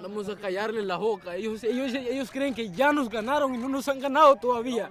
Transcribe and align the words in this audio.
Vamos 0.00 0.28
a 0.28 0.36
callarles 0.36 0.84
la 0.84 0.96
boca. 0.96 1.34
Ellos, 1.36 1.62
ellos, 1.64 1.92
ellos 1.94 2.30
creen 2.30 2.54
que 2.54 2.70
ya 2.70 2.92
nos 2.92 3.08
ganaron 3.08 3.54
y 3.54 3.58
no 3.58 3.68
nos 3.68 3.88
han 3.88 4.00
ganado 4.00 4.36
todavía. 4.36 4.90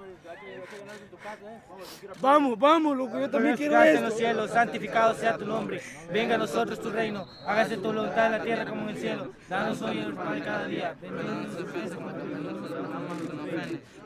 Vamos, 2.21 2.57
vamos, 2.57 2.97
loco, 2.97 3.19
yo 3.19 3.29
también 3.29 3.55
quiero 3.55 3.81
esto. 3.81 3.97
en 3.97 4.05
los 4.05 4.13
cielos, 4.15 4.51
santificado 4.51 5.13
sea 5.15 5.37
tu 5.37 5.45
nombre. 5.45 5.81
Venga 6.11 6.35
a 6.35 6.37
nosotros 6.37 6.79
tu 6.79 6.89
reino. 6.89 7.27
Hágase 7.45 7.77
tu 7.77 7.83
voluntad 7.83 8.27
en 8.27 8.31
la 8.31 8.41
tierra 8.41 8.65
como 8.65 8.83
en 8.83 8.89
el 8.89 8.97
cielo. 8.97 9.31
Danos 9.49 9.81
hoy 9.81 9.99
el 9.99 10.13
pan 10.13 10.33
de 10.33 10.41
cada 10.41 10.67
día. 10.67 10.95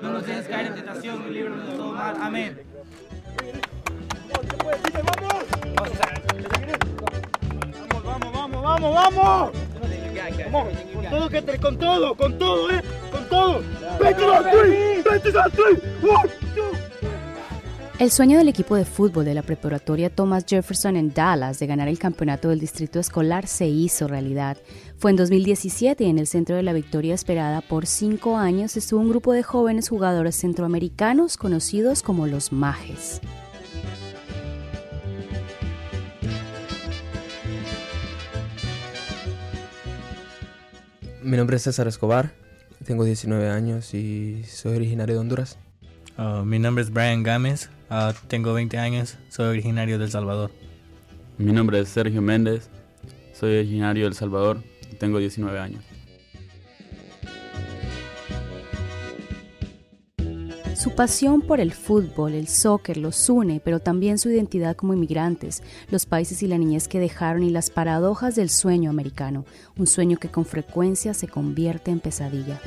No 0.01 0.13
nos 0.13 0.25
dejes 0.25 0.47
caer 0.47 0.67
en 0.67 0.75
tentación 0.75 1.25
y 1.27 1.33
líbranos 1.33 1.67
de 1.67 1.75
todo 1.75 1.91
mal. 1.91 2.17
Amén. 2.19 2.61
Vamos, 8.03 8.33
vamos, 8.33 8.63
vamos, 8.63 8.63
vamos. 8.63 8.93
Vamos, 8.93 9.51
con 10.31 11.09
todo, 11.09 11.29
que 11.29 11.41
te- 11.41 11.59
con 11.59 11.77
todo, 11.77 12.15
con 12.15 12.37
todo, 12.37 12.69
eh, 12.71 12.81
con 13.11 13.29
todo. 13.29 13.61
El 17.99 18.11
sueño 18.11 18.37
del 18.37 18.47
equipo 18.47 18.75
de 18.77 18.85
fútbol 18.85 19.25
de 19.25 19.33
la 19.33 19.41
preparatoria 19.41 20.09
Thomas 20.09 20.45
Jefferson 20.47 20.95
en 20.95 21.13
Dallas 21.13 21.59
de 21.59 21.67
ganar 21.67 21.89
el 21.89 21.99
campeonato 21.99 22.47
del 22.47 22.59
distrito 22.61 22.97
escolar 22.97 23.45
se 23.45 23.67
hizo 23.67 24.07
realidad. 24.07 24.57
Fue 24.97 25.11
en 25.11 25.17
2017 25.17 26.05
y 26.05 26.09
en 26.09 26.17
el 26.17 26.27
centro 26.27 26.55
de 26.55 26.63
la 26.63 26.71
victoria 26.71 27.13
esperada 27.13 27.59
por 27.59 27.85
cinco 27.85 28.37
años 28.37 28.77
estuvo 28.77 29.01
un 29.01 29.09
grupo 29.09 29.33
de 29.33 29.43
jóvenes 29.43 29.89
jugadores 29.89 30.37
centroamericanos 30.37 31.35
conocidos 31.35 32.01
como 32.01 32.25
los 32.25 32.53
Majes. 32.53 33.19
Mi 41.29 41.37
nombre 41.37 41.57
es 41.57 41.61
César 41.61 41.87
Escobar, 41.87 42.31
tengo 42.85 43.05
19 43.05 43.49
años 43.49 43.93
y 43.93 44.43
soy 44.45 44.77
originario 44.77 45.13
de 45.13 45.21
Honduras. 45.21 45.59
Uh, 46.17 46.43
mi 46.43 46.57
nombre 46.57 46.83
es 46.83 46.89
Brian 46.89 47.21
Gámez. 47.21 47.69
Uh, 47.91 48.13
tengo 48.27 48.51
20 48.55 48.79
años. 48.79 49.19
Soy 49.29 49.45
originario 49.45 49.99
de 49.99 50.05
El 50.05 50.09
Salvador. 50.09 50.49
Mi 51.37 51.51
nombre 51.51 51.81
es 51.81 51.89
Sergio 51.89 52.23
Méndez, 52.23 52.71
soy 53.31 53.57
originario 53.57 54.05
de 54.05 54.07
El 54.07 54.15
Salvador 54.15 54.63
y 54.91 54.95
tengo 54.95 55.19
19 55.19 55.59
años. 55.59 55.83
Su 60.79 60.91
pasión 60.91 61.41
por 61.41 61.59
el 61.59 61.73
fútbol, 61.73 62.33
el 62.33 62.47
soccer 62.47 62.95
los 62.95 63.27
une, 63.27 63.59
pero 63.61 63.81
también 63.81 64.17
su 64.17 64.29
identidad 64.29 64.77
como 64.77 64.93
inmigrantes, 64.93 65.61
los 65.91 66.05
países 66.05 66.41
y 66.41 66.47
la 66.47 66.57
niñez 66.57 66.87
que 66.87 67.01
dejaron 67.01 67.43
y 67.43 67.49
las 67.49 67.69
paradojas 67.69 68.35
del 68.35 68.49
sueño 68.49 68.89
americano, 68.89 69.43
un 69.77 69.87
sueño 69.87 70.15
que 70.15 70.31
con 70.31 70.45
frecuencia 70.45 71.13
se 71.13 71.27
convierte 71.27 71.91
en 71.91 71.99
pesadilla. 71.99 72.61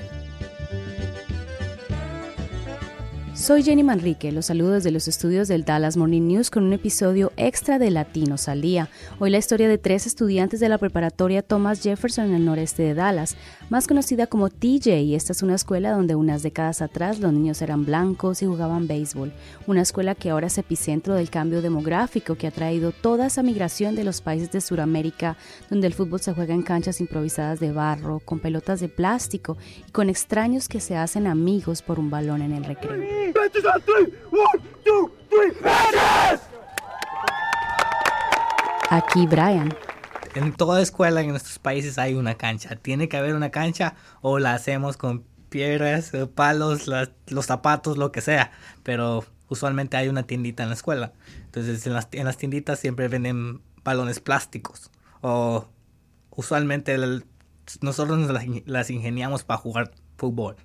Soy 3.35 3.63
Jenny 3.63 3.83
Manrique, 3.83 4.31
los 4.31 4.47
saludo 4.47 4.73
desde 4.73 4.91
los 4.91 5.09
estudios 5.09 5.49
del 5.49 5.65
Dallas 5.65 5.97
Morning 5.97 6.21
News 6.21 6.51
con 6.51 6.65
un 6.65 6.75
episodio 6.75 7.33
extra 7.39 7.79
de 7.79 7.91
Latinos 7.91 8.47
al 8.47 8.61
Día. 8.61 8.91
Hoy 9.21 9.31
la 9.31 9.39
historia 9.39 9.69
de 9.69 9.79
tres 9.79 10.07
estudiantes 10.07 10.61
de 10.61 10.69
la 10.69 10.77
preparatoria 10.77 11.41
Thomas 11.41 11.83
Jefferson 11.83 12.27
en 12.27 12.35
el 12.35 12.45
noreste 12.45 12.83
de 12.83 12.93
Dallas, 12.93 13.37
más 13.71 13.87
conocida 13.87 14.27
como 14.27 14.51
TJ, 14.51 15.15
esta 15.17 15.33
es 15.33 15.43
una 15.43 15.55
escuela 15.55 15.93
donde 15.93 16.15
unas 16.15 16.43
décadas 16.43 16.83
atrás 16.83 17.21
los 17.21 17.33
niños 17.33 17.63
eran 17.63 17.87
blancos 17.87 18.43
y 18.43 18.47
jugaban 18.47 18.87
béisbol. 18.87 19.33
Una 19.67 19.81
escuela 19.81 20.15
que 20.15 20.29
ahora 20.29 20.49
es 20.49 20.59
epicentro 20.59 21.15
del 21.15 21.31
cambio 21.31 21.63
demográfico 21.63 22.35
que 22.35 22.49
ha 22.49 22.51
traído 22.51 22.93
toda 22.93 23.29
esa 23.29 23.43
migración 23.43 23.97
de 23.97 24.05
los 24.05 24.21
países 24.21 24.53
de 24.53 24.61
Sudamérica, 24.61 25.39
donde 25.71 25.87
el 25.87 25.95
fútbol 25.95 26.21
se 26.21 26.35
juega 26.35 26.53
en 26.53 26.63
canchas 26.63 27.01
improvisadas 27.01 27.61
de 27.61 27.73
barro, 27.73 28.21
con 28.23 28.41
pelotas 28.41 28.81
de 28.81 28.91
plástico 28.91 29.57
y 29.89 29.91
con 29.91 30.11
extraños 30.11 30.69
que 30.69 30.81
se 30.81 30.97
hacen 30.97 31.27
amigos 31.27 31.81
por 31.81 31.99
un 31.99 32.11
balón 32.11 32.43
en 32.43 32.53
el 32.53 32.65
recreo. 32.65 33.32
Vete 33.35 33.69
a 33.69 33.79
three. 33.81 34.15
One, 34.31 34.63
two. 34.85 35.13
Aquí 38.91 39.27
Brian. 39.27 39.75
En 40.35 40.53
toda 40.53 40.83
escuela 40.83 41.21
en 41.21 41.29
nuestros 41.29 41.59
países 41.59 41.99
hay 41.99 42.15
una 42.15 42.35
cancha. 42.35 42.77
Tiene 42.77 43.09
que 43.09 43.17
haber 43.17 43.35
una 43.35 43.51
cancha 43.51 43.95
o 44.21 44.39
la 44.39 44.55
hacemos 44.55 44.97
con 44.97 45.25
piedras, 45.49 46.13
palos, 46.35 46.91
los 47.29 47.47
zapatos, 47.47 47.97
lo 47.97 48.13
que 48.13 48.21
sea. 48.21 48.53
Pero 48.83 49.25
usualmente 49.49 49.97
hay 49.97 50.09
una 50.09 50.25
tiendita 50.25 50.63
en 50.63 50.71
la 50.71 50.75
escuela. 50.75 51.13
Entonces 51.45 51.87
en 51.87 51.95
las, 51.95 52.09
en 52.13 52.31
tienditas 52.35 52.79
siempre 52.79 53.09
venden 53.09 53.63
balones 53.85 54.21
plásticos. 54.21 54.91
O 55.23 55.69
usualmente 56.31 56.97
nosotros 57.81 58.19
nos 58.19 58.31
las 58.67 58.91
ingeniamos 58.91 59.45
para 59.45 59.59
jugar 59.59 59.93
fútbol. 60.17 60.57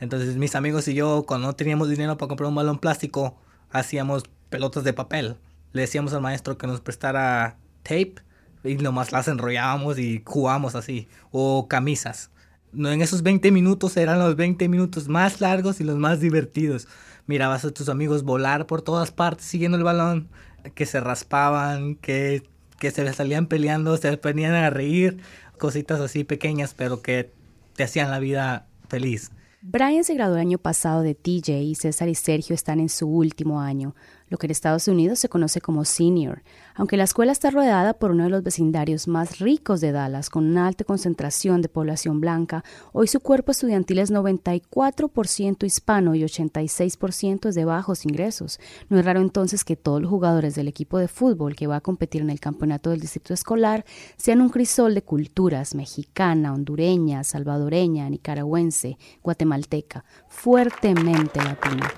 Entonces 0.00 0.36
mis 0.36 0.54
amigos 0.54 0.88
y 0.88 0.94
yo 0.94 1.24
cuando 1.26 1.46
no 1.46 1.52
teníamos 1.54 1.88
dinero 1.88 2.16
para 2.16 2.28
comprar 2.28 2.48
un 2.48 2.54
balón 2.54 2.78
plástico 2.78 3.36
hacíamos 3.70 4.24
pelotas 4.48 4.84
de 4.84 4.92
papel. 4.92 5.36
Le 5.72 5.82
decíamos 5.82 6.12
al 6.12 6.22
maestro 6.22 6.58
que 6.58 6.66
nos 6.66 6.80
prestara 6.80 7.56
tape 7.82 8.16
y 8.64 8.74
nomás 8.76 9.12
las 9.12 9.28
enrollábamos 9.28 9.98
y 9.98 10.22
jugábamos 10.24 10.74
así. 10.74 11.08
O 11.30 11.68
camisas. 11.68 12.30
En 12.74 13.02
esos 13.02 13.22
20 13.22 13.50
minutos 13.50 13.96
eran 13.96 14.18
los 14.18 14.36
20 14.36 14.68
minutos 14.68 15.08
más 15.08 15.40
largos 15.40 15.80
y 15.80 15.84
los 15.84 15.96
más 15.96 16.20
divertidos. 16.20 16.88
Mirabas 17.26 17.64
a 17.64 17.70
tus 17.70 17.88
amigos 17.88 18.22
volar 18.22 18.66
por 18.66 18.82
todas 18.82 19.10
partes 19.10 19.46
siguiendo 19.46 19.76
el 19.76 19.84
balón, 19.84 20.28
que 20.74 20.86
se 20.86 21.00
raspaban, 21.00 21.96
que, 21.96 22.48
que 22.78 22.90
se 22.90 23.12
salían 23.12 23.46
peleando, 23.46 23.96
se 23.96 24.16
ponían 24.16 24.54
a 24.54 24.70
reír, 24.70 25.20
cositas 25.58 26.00
así 26.00 26.24
pequeñas, 26.24 26.74
pero 26.74 27.02
que 27.02 27.32
te 27.74 27.84
hacían 27.84 28.10
la 28.10 28.18
vida 28.18 28.66
feliz. 28.88 29.32
Brian 29.62 30.04
se 30.04 30.14
graduó 30.14 30.36
el 30.36 30.40
año 30.40 30.58
pasado 30.58 31.02
de 31.02 31.14
TJ 31.14 31.60
y 31.60 31.74
César 31.74 32.08
y 32.08 32.14
Sergio 32.14 32.54
están 32.54 32.80
en 32.80 32.88
su 32.88 33.06
último 33.06 33.60
año, 33.60 33.94
lo 34.30 34.38
que 34.38 34.46
en 34.46 34.52
Estados 34.52 34.88
Unidos 34.88 35.18
se 35.18 35.28
conoce 35.28 35.60
como 35.60 35.84
senior. 35.84 36.42
Aunque 36.74 36.96
la 36.96 37.04
escuela 37.04 37.32
está 37.32 37.50
rodeada 37.50 37.94
por 37.94 38.12
uno 38.12 38.24
de 38.24 38.30
los 38.30 38.42
vecindarios 38.42 39.08
más 39.08 39.40
ricos 39.40 39.80
de 39.80 39.92
Dallas, 39.92 40.30
con 40.30 40.46
una 40.46 40.66
alta 40.66 40.84
concentración 40.84 41.60
de 41.60 41.68
población 41.68 42.20
blanca, 42.20 42.64
hoy 42.92 43.08
su 43.08 43.20
cuerpo 43.20 43.50
estudiantil 43.50 43.98
es 43.98 44.10
94% 44.10 45.64
hispano 45.64 46.14
y 46.14 46.22
86% 46.22 47.48
es 47.48 47.54
de 47.54 47.64
bajos 47.64 48.06
ingresos. 48.06 48.60
No 48.88 48.98
es 48.98 49.04
raro 49.04 49.20
entonces 49.20 49.64
que 49.64 49.76
todos 49.76 50.00
los 50.00 50.10
jugadores 50.10 50.54
del 50.54 50.68
equipo 50.68 50.98
de 50.98 51.08
fútbol 51.08 51.56
que 51.56 51.66
va 51.66 51.76
a 51.76 51.80
competir 51.80 52.22
en 52.22 52.30
el 52.30 52.40
campeonato 52.40 52.90
del 52.90 53.00
distrito 53.00 53.34
escolar 53.34 53.84
sean 54.16 54.40
un 54.40 54.50
crisol 54.50 54.94
de 54.94 55.02
culturas 55.02 55.74
mexicana, 55.74 56.54
hondureña, 56.54 57.24
salvadoreña, 57.24 58.08
nicaragüense, 58.08 58.96
guatemalteca, 59.22 60.04
fuertemente 60.28 61.42
latina. 61.42 61.92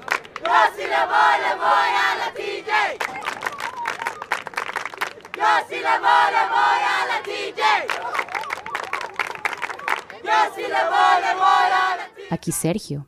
Aquí 12.30 12.52
Sergio. 12.52 13.06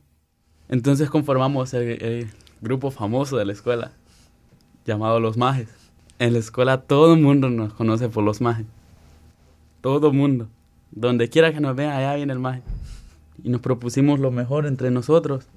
Entonces 0.69 1.09
conformamos 1.09 1.73
el, 1.73 2.03
el 2.03 2.31
grupo 2.61 2.91
famoso 2.91 3.37
de 3.37 3.45
la 3.45 3.53
escuela, 3.53 3.91
llamado 4.85 5.19
Los 5.19 5.37
Majes. 5.37 5.69
En 6.17 6.33
la 6.33 6.39
escuela 6.39 6.81
todo 6.81 7.13
el 7.13 7.21
mundo 7.21 7.49
nos 7.49 7.73
conoce 7.73 8.09
por 8.09 8.23
Los 8.23 8.41
Majes. 8.41 8.65
Todo 9.81 10.07
el 10.07 10.13
mundo. 10.13 10.47
Donde 10.91 11.29
quiera 11.29 11.53
que 11.53 11.59
nos 11.59 11.75
vea, 11.75 11.95
allá 11.97 12.15
viene 12.15 12.33
el 12.33 12.39
Maje. 12.39 12.63
Y 13.43 13.49
nos 13.49 13.61
propusimos 13.61 14.19
lo 14.19 14.31
mejor 14.31 14.65
entre 14.65 14.89
nosotros. 14.91 15.47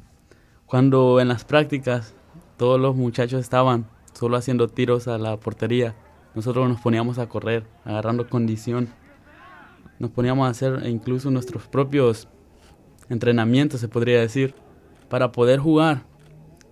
Cuando 0.69 1.19
en 1.19 1.29
las 1.29 1.45
prácticas 1.45 2.15
todos 2.59 2.79
los 2.79 2.95
muchachos 2.95 3.41
estaban 3.41 3.87
solo 4.13 4.37
haciendo 4.37 4.69
tiros 4.69 5.09
a 5.09 5.17
la 5.17 5.39
portería, 5.39 5.95
nosotros 6.35 6.69
nos 6.69 6.79
poníamos 6.83 7.19
a 7.19 7.27
correr, 7.27 7.65
agarrando 7.87 8.29
condición. 8.29 8.91
Nos 9.99 10.11
poníamos 10.11 10.47
a 10.47 10.51
hacer 10.51 10.87
incluso 10.87 11.31
nuestros 11.31 11.67
propios 11.67 12.29
entrenamientos, 13.09 13.81
se 13.81 13.89
podría 13.89 14.21
decir. 14.21 14.55
Para 15.09 15.33
poder 15.33 15.59
jugar, 15.59 16.03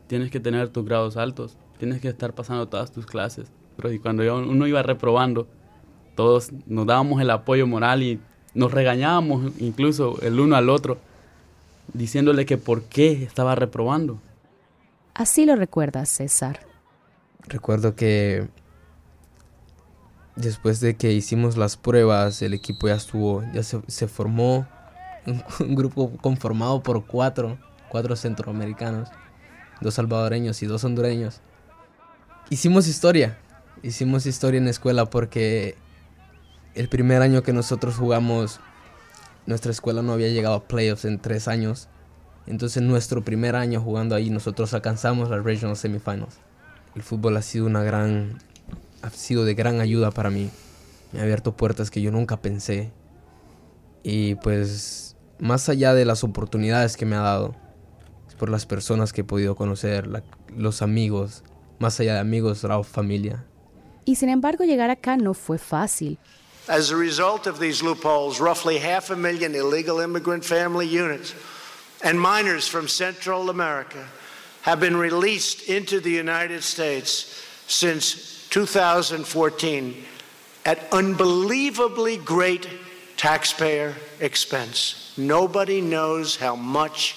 tienes 0.08 0.31
que 0.31 0.40
tener 0.40 0.69
tus 0.69 0.84
grados 0.84 1.16
altos, 1.16 1.56
tienes 1.78 2.02
que 2.02 2.08
estar 2.08 2.34
pasando 2.34 2.69
todas 2.69 2.92
tus 2.92 3.06
clases. 3.06 3.50
Pero 3.78 3.90
y 3.90 3.99
cuando 3.99 4.22
uno 4.37 4.66
iba 4.66 4.82
reprobando, 4.82 5.49
todos 6.14 6.50
nos 6.66 6.87
dábamos 6.87 7.22
el 7.22 7.31
apoyo 7.31 7.66
moral 7.66 8.02
y 8.02 8.20
nos 8.52 8.72
regañábamos 8.72 9.52
incluso 9.58 10.20
el 10.20 10.38
uno 10.38 10.54
al 10.54 10.69
otro, 10.69 10.99
diciéndole 11.93 12.47
que 12.47 12.59
por 12.59 12.85
qué 12.85 13.23
estaba 13.23 13.55
reprobando. 13.55 14.21
Así 15.15 15.47
lo 15.47 15.56
recuerda 15.56 16.05
César. 16.06 16.61
Recuerdo 17.49 17.94
que 17.94 18.49
después 20.35 20.81
de 20.81 20.97
que 20.97 21.12
hicimos 21.12 21.56
las 21.56 21.77
pruebas, 21.77 22.43
el 22.43 22.55
equipo 22.55 22.88
ya 22.88 22.94
estuvo, 22.94 23.43
ya 23.53 23.62
se, 23.62 23.81
se 23.87 24.09
formó 24.09 24.67
un, 25.27 25.43
un 25.61 25.75
grupo 25.75 26.11
conformado 26.21 26.83
por 26.83 27.06
cuatro, 27.06 27.59
cuatro 27.88 28.17
centroamericanos, 28.17 29.09
dos 29.81 29.94
salvadoreños 29.94 30.62
y 30.62 30.67
dos 30.67 30.85
hondureños. 30.85 31.41
Hicimos 32.50 32.87
historia, 32.87 33.38
hicimos 33.83 34.27
historia 34.27 34.59
en 34.59 34.65
la 34.65 34.71
escuela 34.71 35.06
porque 35.06 35.77
el 36.75 36.88
primer 36.88 37.23
año 37.23 37.43
que 37.43 37.53
nosotros 37.53 37.97
jugamos 37.97 38.61
nuestra 39.46 39.70
escuela 39.70 40.02
no 40.02 40.12
había 40.12 40.28
llegado 40.28 40.54
a 40.54 40.69
playoffs 40.69 41.04
en 41.04 41.19
tres 41.19 41.48
años. 41.48 41.88
Entonces 42.46 42.82
nuestro 42.82 43.25
primer 43.25 43.56
año 43.56 43.81
jugando 43.81 44.14
ahí 44.14 44.31
nosotros 44.31 44.72
alcanzamos 44.75 45.31
las 45.31 45.43
regional 45.43 45.76
semifinals. 45.76 46.38
El 46.94 47.02
fútbol 47.02 47.37
ha 47.37 47.43
sido 47.43 47.66
una 47.66 47.82
gran, 47.82 48.38
ha 49.02 49.10
sido 49.10 49.44
de 49.44 49.54
gran 49.54 49.81
ayuda 49.81 50.10
para 50.10 50.31
mí. 50.31 50.50
Me 51.12 51.20
ha 51.20 51.22
abierto 51.22 51.56
puertas 51.56 51.90
que 51.90 52.00
yo 52.02 52.10
nunca 52.10 52.37
pensé. 52.37 52.93
Y 54.02 54.37
pues 54.37 55.16
más 55.38 55.69
allá 55.69 55.94
de 55.94 56.04
las 56.04 56.25
oportunidades 56.25 56.96
que 56.96 57.06
me 57.06 57.16
ha 57.16 57.20
dado, 57.20 57.54
es 58.28 58.34
por 58.34 58.49
las 58.49 58.66
personas 58.66 59.12
que 59.12 59.22
he 59.22 59.25
podido 59.25 59.56
conocer, 59.56 60.08
los 60.56 60.82
amigos, 60.82 61.42
más 61.78 61.99
allá 62.00 62.14
de 62.14 62.20
amigos, 62.20 62.62
la 62.62 62.82
familia. 62.82 63.44
Y 64.04 64.16
sin 64.16 64.28
embargo 64.28 64.64
llegar 64.64 64.90
acá 64.90 65.16
no 65.16 65.34
fue 65.34 65.58
fácil. 65.58 66.19
As 66.68 66.90
a 66.90 66.96
result 66.96 67.46
of 67.46 67.60
these 67.60 67.82
loopholes, 67.82 68.40
roughly 68.40 68.78
half 68.78 69.10
a 69.10 69.16
million 69.16 69.54
illegal 69.54 70.00
immigrant 70.00 70.44
family 70.44 70.86
units 70.86 71.32
and 72.02 72.20
minors 72.20 72.66
from 72.66 72.88
Central 72.88 73.50
America 73.50 74.04
have 74.62 74.80
been 74.80 74.96
released 74.96 75.68
into 75.68 76.00
the 76.00 76.10
United 76.10 76.64
States 76.64 77.46
since 77.68 78.48
2014 78.50 80.04
at 80.64 80.92
unbelievably 80.92 82.16
great 82.18 82.68
taxpayer 83.16 83.94
expense. 84.20 85.14
Nobody 85.16 85.80
knows 85.80 86.34
how 86.34 86.56
much 86.56 87.16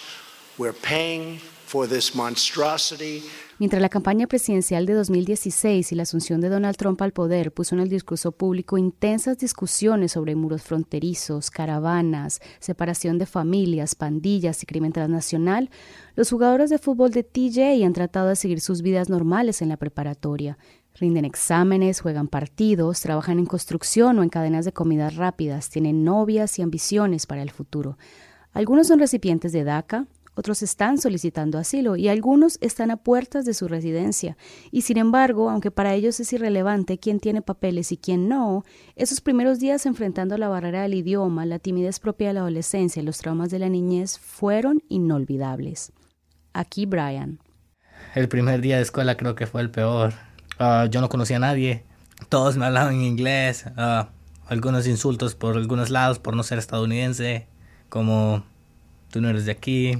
we're 0.59 0.73
paying 0.73 1.39
for 1.39 1.87
this 1.87 2.13
monstrosity 2.13 3.23
Mientras 3.59 3.81
la 3.81 3.89
campaña 3.89 4.25
presidencial 4.25 4.85
de 4.85 4.93
2016 4.93 5.91
y 5.91 5.95
la 5.95 6.03
asunción 6.03 6.39
de 6.39 6.47
Donald 6.47 6.77
Trump 6.77 7.01
al 7.01 7.11
poder 7.11 7.51
puso 7.51 7.75
en 7.75 7.81
el 7.81 7.89
discurso 7.89 8.31
público 8.31 8.77
intensas 8.77 9.37
discusiones 9.37 10.13
sobre 10.13 10.33
muros 10.33 10.61
fronterizos, 10.61 11.51
caravanas, 11.51 12.39
separación 12.59 13.17
de 13.17 13.25
familias, 13.25 13.95
pandillas 13.95 14.63
y 14.63 14.65
crimen 14.65 14.93
transnacional, 14.93 15.69
los 16.15 16.29
jugadores 16.29 16.69
de 16.69 16.77
fútbol 16.77 17.11
de 17.11 17.23
TJ 17.23 17.83
han 17.85 17.91
tratado 17.91 18.29
de 18.29 18.37
seguir 18.37 18.61
sus 18.61 18.81
vidas 18.81 19.09
normales 19.09 19.61
en 19.61 19.67
la 19.67 19.75
preparatoria. 19.75 20.57
Rinden 20.95 21.25
exámenes, 21.25 21.99
juegan 21.99 22.29
partidos, 22.29 23.01
trabajan 23.01 23.39
en 23.39 23.45
construcción 23.45 24.19
o 24.19 24.23
en 24.23 24.29
cadenas 24.29 24.63
de 24.63 24.71
comidas 24.71 25.17
rápidas, 25.17 25.69
tienen 25.69 26.05
novias 26.05 26.57
y 26.59 26.61
ambiciones 26.61 27.25
para 27.25 27.41
el 27.41 27.51
futuro. 27.51 27.97
Algunos 28.53 28.87
son 28.87 28.99
recipientes 28.99 29.51
de 29.51 29.65
DACA, 29.65 30.07
otros 30.39 30.63
están 30.63 30.97
solicitando 30.97 31.57
asilo 31.57 31.97
y 31.97 32.07
algunos 32.07 32.57
están 32.61 32.91
a 32.91 32.97
puertas 32.97 33.43
de 33.43 33.53
su 33.53 33.67
residencia. 33.67 34.37
Y 34.71 34.83
sin 34.83 34.97
embargo, 34.97 35.49
aunque 35.49 35.69
para 35.69 35.93
ellos 35.93 36.19
es 36.21 36.31
irrelevante 36.31 36.97
quién 36.97 37.19
tiene 37.19 37.41
papeles 37.41 37.91
y 37.91 37.97
quién 37.97 38.29
no, 38.29 38.63
esos 38.95 39.19
primeros 39.19 39.59
días 39.59 39.85
enfrentando 39.85 40.37
la 40.37 40.47
barrera 40.47 40.83
del 40.83 40.93
idioma, 40.93 41.45
la 41.45 41.59
timidez 41.59 41.99
propia 41.99 42.29
de 42.29 42.35
la 42.35 42.39
adolescencia 42.39 43.01
y 43.01 43.05
los 43.05 43.17
traumas 43.17 43.51
de 43.51 43.59
la 43.59 43.67
niñez 43.67 44.17
fueron 44.17 44.81
inolvidables. 44.87 45.91
Aquí 46.53 46.85
Brian. 46.85 47.39
El 48.15 48.29
primer 48.29 48.61
día 48.61 48.77
de 48.77 48.83
escuela 48.83 49.17
creo 49.17 49.35
que 49.35 49.45
fue 49.45 49.61
el 49.61 49.69
peor. 49.69 50.13
Ah, 50.57 50.87
yo 50.89 51.01
no 51.01 51.09
conocía 51.09 51.35
a 51.35 51.41
nadie. 51.41 51.83
Todos 52.29 52.55
me 52.55 52.65
hablaban 52.65 52.95
en 52.95 53.01
inglés. 53.01 53.65
Ah, 53.75 54.09
algunos 54.47 54.87
insultos 54.87 55.35
por 55.35 55.57
algunos 55.57 55.89
lados 55.89 56.17
por 56.17 56.35
no 56.35 56.43
ser 56.43 56.59
estadounidense. 56.59 57.45
Como 57.89 58.43
tú 59.11 59.21
no 59.21 59.29
eres 59.29 59.45
de 59.45 59.51
aquí, 59.51 59.97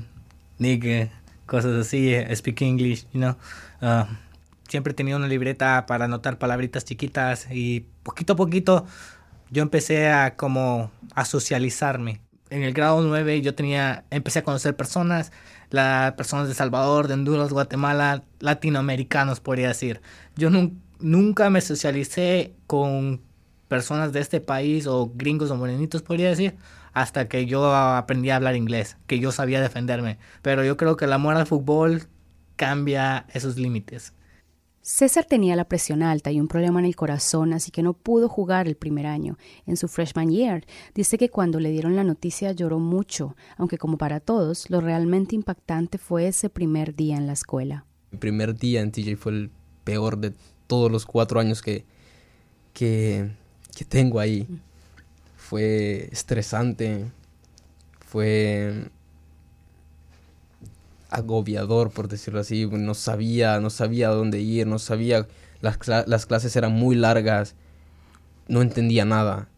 nigga, 0.60 1.10
cosas 1.46 1.88
así, 1.88 2.14
eh, 2.14 2.36
speak 2.36 2.62
English, 2.62 3.08
you 3.12 3.20
know. 3.20 3.36
Uh, 3.82 4.06
siempre 4.68 4.94
tenido 4.94 5.18
una 5.18 5.28
libreta 5.28 5.86
para 5.88 6.06
anotar 6.06 6.38
palabritas 6.38 6.86
chiquitas 6.86 7.48
y 7.50 7.86
poquito 8.04 8.34
a 8.34 8.36
poquito 8.36 8.86
yo 9.50 9.64
empecé 9.64 10.10
a 10.10 10.36
como 10.36 10.92
a 11.16 11.26
socializarme. 11.26 12.22
En 12.52 12.64
el 12.64 12.74
grado 12.74 13.02
9 13.02 13.42
yo 13.42 13.56
tenía, 13.56 14.06
empecé 14.12 14.40
a 14.40 14.44
conocer 14.44 14.76
personas, 14.76 15.32
las 15.72 16.14
personas 16.14 16.48
de 16.48 16.54
Salvador, 16.54 17.08
de 17.08 17.16
Honduras, 17.16 17.52
Guatemala, 17.52 18.24
latinoamericanos 18.40 19.40
podría 19.40 19.70
decir. 19.70 20.02
Yo 20.36 20.50
nunca 21.00 21.50
me 21.50 21.62
socialicé 21.62 22.54
con 22.68 23.22
personas 23.68 24.14
de 24.14 24.20
este 24.20 24.42
país 24.42 24.88
o 24.88 25.12
gringos 25.14 25.52
o 25.52 25.56
morenitos 25.56 26.02
podría 26.02 26.30
decir 26.30 26.56
hasta 26.94 27.28
que 27.28 27.46
yo 27.46 27.74
aprendí 27.74 28.30
a 28.30 28.38
hablar 28.38 28.56
inglés, 28.56 28.98
que 29.08 29.20
yo 29.20 29.32
sabía 29.32 29.62
defenderme. 29.62 30.18
Pero 30.42 30.64
yo 30.64 30.78
creo 30.78 30.98
que 30.98 31.06
el 31.06 31.14
amor 31.14 31.36
al 31.36 31.48
fútbol 31.48 32.04
cambia 32.56 33.26
esos 33.34 33.58
límites. 33.58 34.14
César 34.82 35.26
tenía 35.26 35.56
la 35.56 35.66
presión 35.66 36.02
alta 36.02 36.32
y 36.32 36.40
un 36.40 36.48
problema 36.48 36.80
en 36.80 36.86
el 36.86 36.96
corazón, 36.96 37.54
así 37.54 37.70
que 37.70 37.84
no 37.84 37.94
pudo 37.94 38.28
jugar 38.28 38.68
el 38.68 38.76
primer 38.76 39.06
año. 39.06 39.38
En 39.68 39.78
su 39.78 39.88
freshman 39.88 40.32
year, 40.32 40.66
dice 40.96 41.18
que 41.18 41.30
cuando 41.30 41.60
le 41.60 41.70
dieron 41.70 41.96
la 41.96 42.04
noticia 42.04 42.54
lloró 42.54 42.80
mucho, 42.80 43.36
aunque 43.58 43.78
como 43.78 43.98
para 43.98 44.20
todos, 44.20 44.70
lo 44.70 44.82
realmente 44.82 45.36
impactante 45.36 45.98
fue 45.98 46.28
ese 46.28 46.50
primer 46.50 46.96
día 46.96 47.18
en 47.18 47.28
la 47.28 47.34
escuela. 47.34 47.86
El 48.12 48.20
primer 48.20 48.58
día 48.58 48.82
en 48.82 48.92
TJ 48.92 49.16
fue 49.16 49.34
el 49.34 49.52
peor 49.84 50.18
de 50.18 50.34
todos 50.66 50.92
los 50.92 51.06
cuatro 51.06 51.40
años 51.40 51.62
que, 51.62 51.86
que, 52.74 53.30
que 53.76 53.86
tengo 53.86 54.20
ahí 54.20 54.48
fue 55.50 56.10
estresante, 56.12 57.10
fue 58.06 58.92
agobiador, 61.10 61.90
por 61.90 62.08
decirlo 62.08 62.40
así. 62.40 62.68
No 62.68 62.94
sabía, 62.94 63.60
no 63.60 63.72
sabía 63.72 64.10
dónde 64.10 64.40
ir, 64.42 64.68
no 64.68 64.78
sabía. 64.78 65.28
Las, 65.62 65.80
las 65.88 66.28
clases 66.28 66.56
eran 66.56 66.74
muy 66.74 66.96
largas, 66.96 67.56
no 68.48 68.62
entendía 68.62 69.06
nada. 69.06 69.50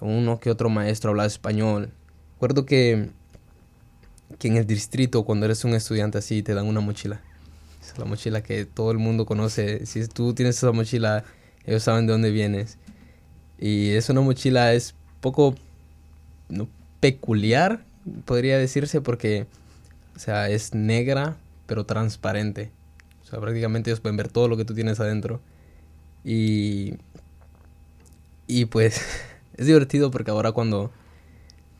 uno 0.00 0.40
que 0.40 0.50
otro 0.50 0.70
maestro 0.70 1.10
hablaba 1.10 1.26
español. 1.26 1.92
Recuerdo 2.36 2.64
que, 2.64 3.10
que 4.38 4.48
en 4.48 4.56
el 4.56 4.66
distrito, 4.66 5.24
cuando 5.24 5.44
eres 5.44 5.62
un 5.62 5.74
estudiante 5.74 6.16
así, 6.16 6.42
te 6.42 6.54
dan 6.54 6.64
una 6.64 6.80
mochila. 6.80 7.20
Es 7.82 7.98
la 7.98 8.06
mochila 8.06 8.42
que 8.42 8.64
todo 8.64 8.92
el 8.92 8.98
mundo 8.98 9.26
conoce. 9.26 9.84
Si 9.84 10.08
tú 10.08 10.32
tienes 10.32 10.56
esa 10.56 10.72
mochila, 10.72 11.24
ellos 11.66 11.82
saben 11.82 12.06
de 12.06 12.12
dónde 12.12 12.30
vienes. 12.30 12.78
Y 13.58 13.90
es 13.90 14.08
una 14.08 14.22
mochila, 14.22 14.72
es 14.72 14.94
poco 15.20 15.54
peculiar, 17.00 17.84
podría 18.24 18.58
decirse, 18.58 19.00
porque 19.00 19.46
o 20.18 20.20
sea, 20.20 20.48
es 20.50 20.74
negra, 20.74 21.36
pero 21.66 21.86
transparente. 21.86 22.72
O 23.22 23.26
sea, 23.26 23.40
prácticamente 23.40 23.90
ellos 23.90 24.00
pueden 24.00 24.16
ver 24.16 24.28
todo 24.28 24.48
lo 24.48 24.56
que 24.56 24.64
tú 24.64 24.74
tienes 24.74 24.98
adentro. 24.98 25.40
Y, 26.24 26.94
y 28.48 28.64
pues 28.64 29.00
es 29.56 29.66
divertido 29.66 30.10
porque 30.10 30.32
ahora 30.32 30.50
cuando, 30.50 30.90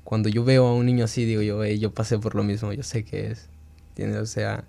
cuando 0.04 0.28
yo 0.28 0.44
veo 0.44 0.68
a 0.68 0.74
un 0.74 0.86
niño 0.86 1.04
así, 1.04 1.24
digo 1.24 1.42
yo, 1.42 1.64
yo 1.64 1.92
pasé 1.92 2.20
por 2.20 2.36
lo 2.36 2.44
mismo, 2.44 2.72
yo 2.72 2.84
sé 2.84 3.04
que 3.04 3.32
es. 3.32 3.48
¿Entiendes? 3.88 4.20
O 4.20 4.26
sea, 4.26 4.62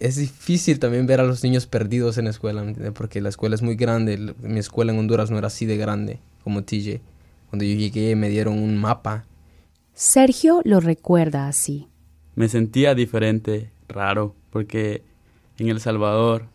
es 0.00 0.16
difícil 0.16 0.80
también 0.80 1.06
ver 1.06 1.20
a 1.20 1.24
los 1.24 1.44
niños 1.44 1.66
perdidos 1.66 2.18
en 2.18 2.24
la 2.24 2.32
escuela, 2.32 2.64
porque 2.92 3.20
la 3.20 3.28
escuela 3.28 3.54
es 3.54 3.62
muy 3.62 3.76
grande. 3.76 4.34
Mi 4.42 4.58
escuela 4.58 4.92
en 4.92 4.98
Honduras 4.98 5.30
no 5.30 5.38
era 5.38 5.46
así 5.46 5.64
de 5.64 5.76
grande 5.76 6.18
como 6.44 6.62
TJ. 6.62 7.00
Cuando 7.50 7.64
yo 7.64 7.74
llegué 7.74 8.14
me 8.14 8.28
dieron 8.28 8.58
un 8.58 8.76
mapa. 8.78 9.24
Sergio 9.94 10.60
lo 10.64 10.80
recuerda 10.80 11.48
así. 11.48 11.88
Me 12.36 12.48
sentía 12.48 12.94
diferente, 12.94 13.70
raro, 13.88 14.34
porque 14.50 15.02
en 15.58 15.68
El 15.68 15.80
Salvador, 15.80 16.46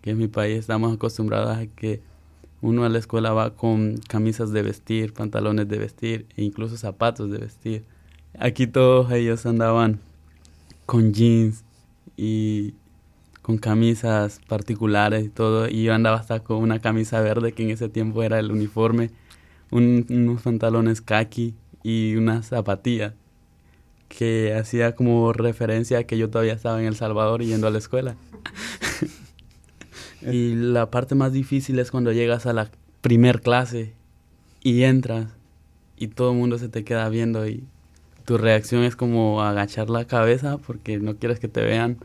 que 0.00 0.10
es 0.10 0.16
mi 0.16 0.28
país, 0.28 0.58
estamos 0.58 0.94
acostumbrados 0.94 1.56
a 1.56 1.66
que 1.66 2.00
uno 2.62 2.84
a 2.84 2.88
la 2.88 2.98
escuela 2.98 3.32
va 3.32 3.54
con 3.54 3.98
camisas 4.08 4.50
de 4.50 4.62
vestir, 4.62 5.12
pantalones 5.12 5.68
de 5.68 5.78
vestir 5.78 6.26
e 6.36 6.42
incluso 6.42 6.78
zapatos 6.78 7.30
de 7.30 7.38
vestir. 7.38 7.84
Aquí 8.38 8.66
todos 8.66 9.12
ellos 9.12 9.44
andaban 9.44 10.00
con 10.86 11.12
jeans 11.12 11.62
y 12.16 12.72
con 13.44 13.58
camisas 13.58 14.40
particulares 14.48 15.22
y 15.22 15.28
todo, 15.28 15.68
y 15.68 15.82
yo 15.82 15.92
andaba 15.92 16.16
hasta 16.16 16.40
con 16.40 16.56
una 16.62 16.78
camisa 16.78 17.20
verde 17.20 17.52
que 17.52 17.64
en 17.64 17.68
ese 17.68 17.90
tiempo 17.90 18.22
era 18.22 18.38
el 18.38 18.50
uniforme, 18.50 19.10
unos 19.70 20.40
pantalones 20.40 21.02
khaki 21.02 21.54
y 21.82 22.16
una 22.16 22.42
zapatilla 22.42 23.12
que 24.08 24.54
hacía 24.54 24.94
como 24.94 25.34
referencia 25.34 25.98
a 25.98 26.04
que 26.04 26.16
yo 26.16 26.30
todavía 26.30 26.54
estaba 26.54 26.80
en 26.80 26.86
El 26.86 26.96
Salvador 26.96 27.42
yendo 27.42 27.66
a 27.66 27.70
la 27.70 27.76
escuela. 27.76 28.16
y 30.22 30.54
la 30.54 30.90
parte 30.90 31.14
más 31.14 31.34
difícil 31.34 31.78
es 31.80 31.90
cuando 31.90 32.12
llegas 32.12 32.46
a 32.46 32.54
la 32.54 32.70
primer 33.02 33.42
clase 33.42 33.92
y 34.62 34.84
entras 34.84 35.26
y 35.98 36.08
todo 36.08 36.30
el 36.30 36.38
mundo 36.38 36.56
se 36.56 36.70
te 36.70 36.82
queda 36.82 37.10
viendo 37.10 37.46
y 37.46 37.64
tu 38.24 38.38
reacción 38.38 38.84
es 38.84 38.96
como 38.96 39.42
agachar 39.42 39.90
la 39.90 40.06
cabeza 40.06 40.56
porque 40.56 40.96
no 40.96 41.16
quieres 41.16 41.40
que 41.40 41.48
te 41.48 41.60
vean 41.60 41.98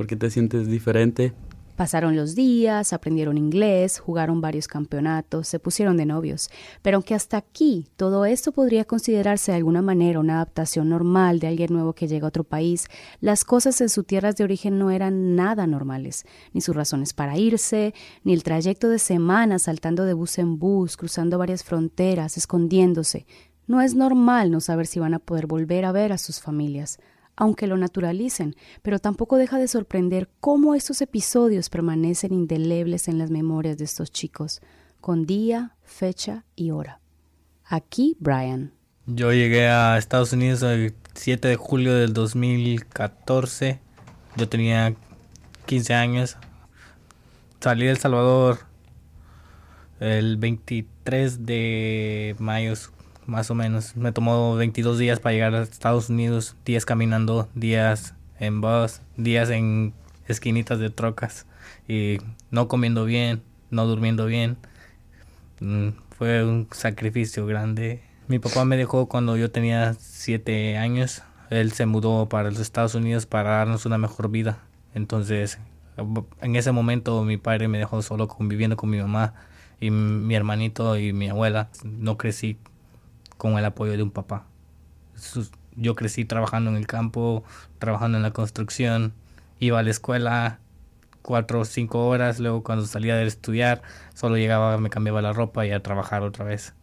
porque 0.00 0.16
te 0.16 0.30
sientes 0.30 0.66
diferente. 0.66 1.34
Pasaron 1.76 2.16
los 2.16 2.34
días, 2.34 2.94
aprendieron 2.94 3.36
inglés, 3.36 3.98
jugaron 3.98 4.40
varios 4.40 4.66
campeonatos, 4.66 5.46
se 5.46 5.58
pusieron 5.58 5.98
de 5.98 6.06
novios. 6.06 6.48
Pero 6.80 6.96
aunque 6.96 7.14
hasta 7.14 7.36
aquí 7.36 7.86
todo 7.98 8.24
esto 8.24 8.50
podría 8.52 8.86
considerarse 8.86 9.52
de 9.52 9.58
alguna 9.58 9.82
manera 9.82 10.18
una 10.18 10.36
adaptación 10.36 10.88
normal 10.88 11.38
de 11.38 11.48
alguien 11.48 11.74
nuevo 11.74 11.92
que 11.92 12.08
llega 12.08 12.24
a 12.24 12.28
otro 12.28 12.44
país, 12.44 12.86
las 13.20 13.44
cosas 13.44 13.78
en 13.82 13.90
sus 13.90 14.06
tierras 14.06 14.36
de 14.36 14.44
origen 14.44 14.78
no 14.78 14.90
eran 14.90 15.36
nada 15.36 15.66
normales, 15.66 16.24
ni 16.54 16.62
sus 16.62 16.74
razones 16.74 17.12
para 17.12 17.36
irse, 17.36 17.92
ni 18.24 18.32
el 18.32 18.42
trayecto 18.42 18.88
de 18.88 18.98
semanas 18.98 19.64
saltando 19.64 20.06
de 20.06 20.14
bus 20.14 20.38
en 20.38 20.58
bus, 20.58 20.96
cruzando 20.96 21.36
varias 21.36 21.62
fronteras, 21.62 22.38
escondiéndose, 22.38 23.26
No 23.66 23.82
es 23.82 23.94
normal 23.94 24.50
no 24.50 24.60
saber 24.62 24.86
si 24.86 24.98
van 24.98 25.12
a 25.12 25.18
poder 25.18 25.46
volver 25.46 25.84
a 25.84 25.92
ver 25.92 26.10
a 26.14 26.16
sus 26.16 26.40
familias, 26.40 26.98
aunque 27.40 27.66
lo 27.66 27.78
naturalicen, 27.78 28.54
pero 28.82 28.98
tampoco 28.98 29.36
deja 29.36 29.58
de 29.58 29.66
sorprender 29.66 30.28
cómo 30.40 30.74
estos 30.74 31.00
episodios 31.00 31.70
permanecen 31.70 32.34
indelebles 32.34 33.08
en 33.08 33.18
las 33.18 33.30
memorias 33.30 33.78
de 33.78 33.84
estos 33.84 34.12
chicos, 34.12 34.60
con 35.00 35.24
día, 35.24 35.74
fecha 35.82 36.44
y 36.54 36.70
hora. 36.70 37.00
Aquí 37.64 38.14
Brian. 38.20 38.74
Yo 39.06 39.32
llegué 39.32 39.68
a 39.68 39.96
Estados 39.96 40.34
Unidos 40.34 40.62
el 40.62 40.94
7 41.14 41.48
de 41.48 41.56
julio 41.56 41.94
del 41.94 42.12
2014. 42.12 43.80
Yo 44.36 44.48
tenía 44.48 44.94
15 45.64 45.94
años. 45.94 46.36
Salí 47.58 47.86
de 47.86 47.92
El 47.92 47.98
Salvador 47.98 48.58
el 49.98 50.36
23 50.36 51.46
de 51.46 52.36
mayo, 52.38 52.74
más 53.30 53.50
o 53.50 53.54
menos. 53.54 53.96
Me 53.96 54.12
tomó 54.12 54.56
22 54.56 54.98
días 54.98 55.20
para 55.20 55.32
llegar 55.32 55.54
a 55.54 55.62
Estados 55.62 56.10
Unidos. 56.10 56.56
Días 56.64 56.84
caminando, 56.84 57.48
días 57.54 58.14
en 58.38 58.60
bus, 58.60 59.00
días 59.16 59.48
en 59.50 59.94
esquinitas 60.26 60.78
de 60.78 60.90
trocas. 60.90 61.46
Y 61.88 62.18
no 62.50 62.68
comiendo 62.68 63.04
bien, 63.04 63.42
no 63.70 63.86
durmiendo 63.86 64.26
bien. 64.26 64.58
Mm, 65.60 65.90
fue 66.18 66.44
un 66.44 66.68
sacrificio 66.72 67.46
grande. 67.46 68.02
Mi 68.26 68.38
papá 68.38 68.64
me 68.64 68.76
dejó 68.76 69.06
cuando 69.06 69.36
yo 69.36 69.50
tenía 69.50 69.94
7 69.94 70.76
años. 70.76 71.22
Él 71.50 71.72
se 71.72 71.86
mudó 71.86 72.28
para 72.28 72.50
los 72.50 72.60
Estados 72.60 72.94
Unidos 72.94 73.26
para 73.26 73.50
darnos 73.50 73.86
una 73.86 73.98
mejor 73.98 74.30
vida. 74.30 74.58
Entonces, 74.94 75.58
en 76.40 76.56
ese 76.56 76.72
momento 76.72 77.22
mi 77.24 77.36
padre 77.36 77.68
me 77.68 77.78
dejó 77.78 78.02
solo 78.02 78.28
conviviendo 78.28 78.76
con 78.76 78.90
mi 78.90 78.98
mamá 78.98 79.34
y 79.80 79.90
mi 79.90 80.34
hermanito 80.34 80.96
y 80.96 81.12
mi 81.12 81.28
abuela. 81.28 81.70
No 81.84 82.16
crecí 82.16 82.58
con 83.40 83.56
el 83.56 83.64
apoyo 83.64 83.96
de 83.96 84.02
un 84.02 84.10
papá. 84.10 84.44
Yo 85.74 85.94
crecí 85.94 86.26
trabajando 86.26 86.68
en 86.68 86.76
el 86.76 86.86
campo, 86.86 87.42
trabajando 87.78 88.18
en 88.18 88.22
la 88.22 88.32
construcción, 88.32 89.14
iba 89.58 89.78
a 89.78 89.82
la 89.82 89.90
escuela 89.90 90.58
cuatro 91.22 91.60
o 91.60 91.64
cinco 91.64 92.06
horas, 92.06 92.38
luego 92.38 92.62
cuando 92.62 92.84
salía 92.84 93.16
de 93.16 93.26
estudiar 93.26 93.80
solo 94.12 94.36
llegaba, 94.36 94.76
me 94.76 94.90
cambiaba 94.90 95.22
la 95.22 95.32
ropa 95.32 95.64
y 95.64 95.72
a 95.72 95.82
trabajar 95.82 96.22
otra 96.22 96.44
vez. 96.44 96.74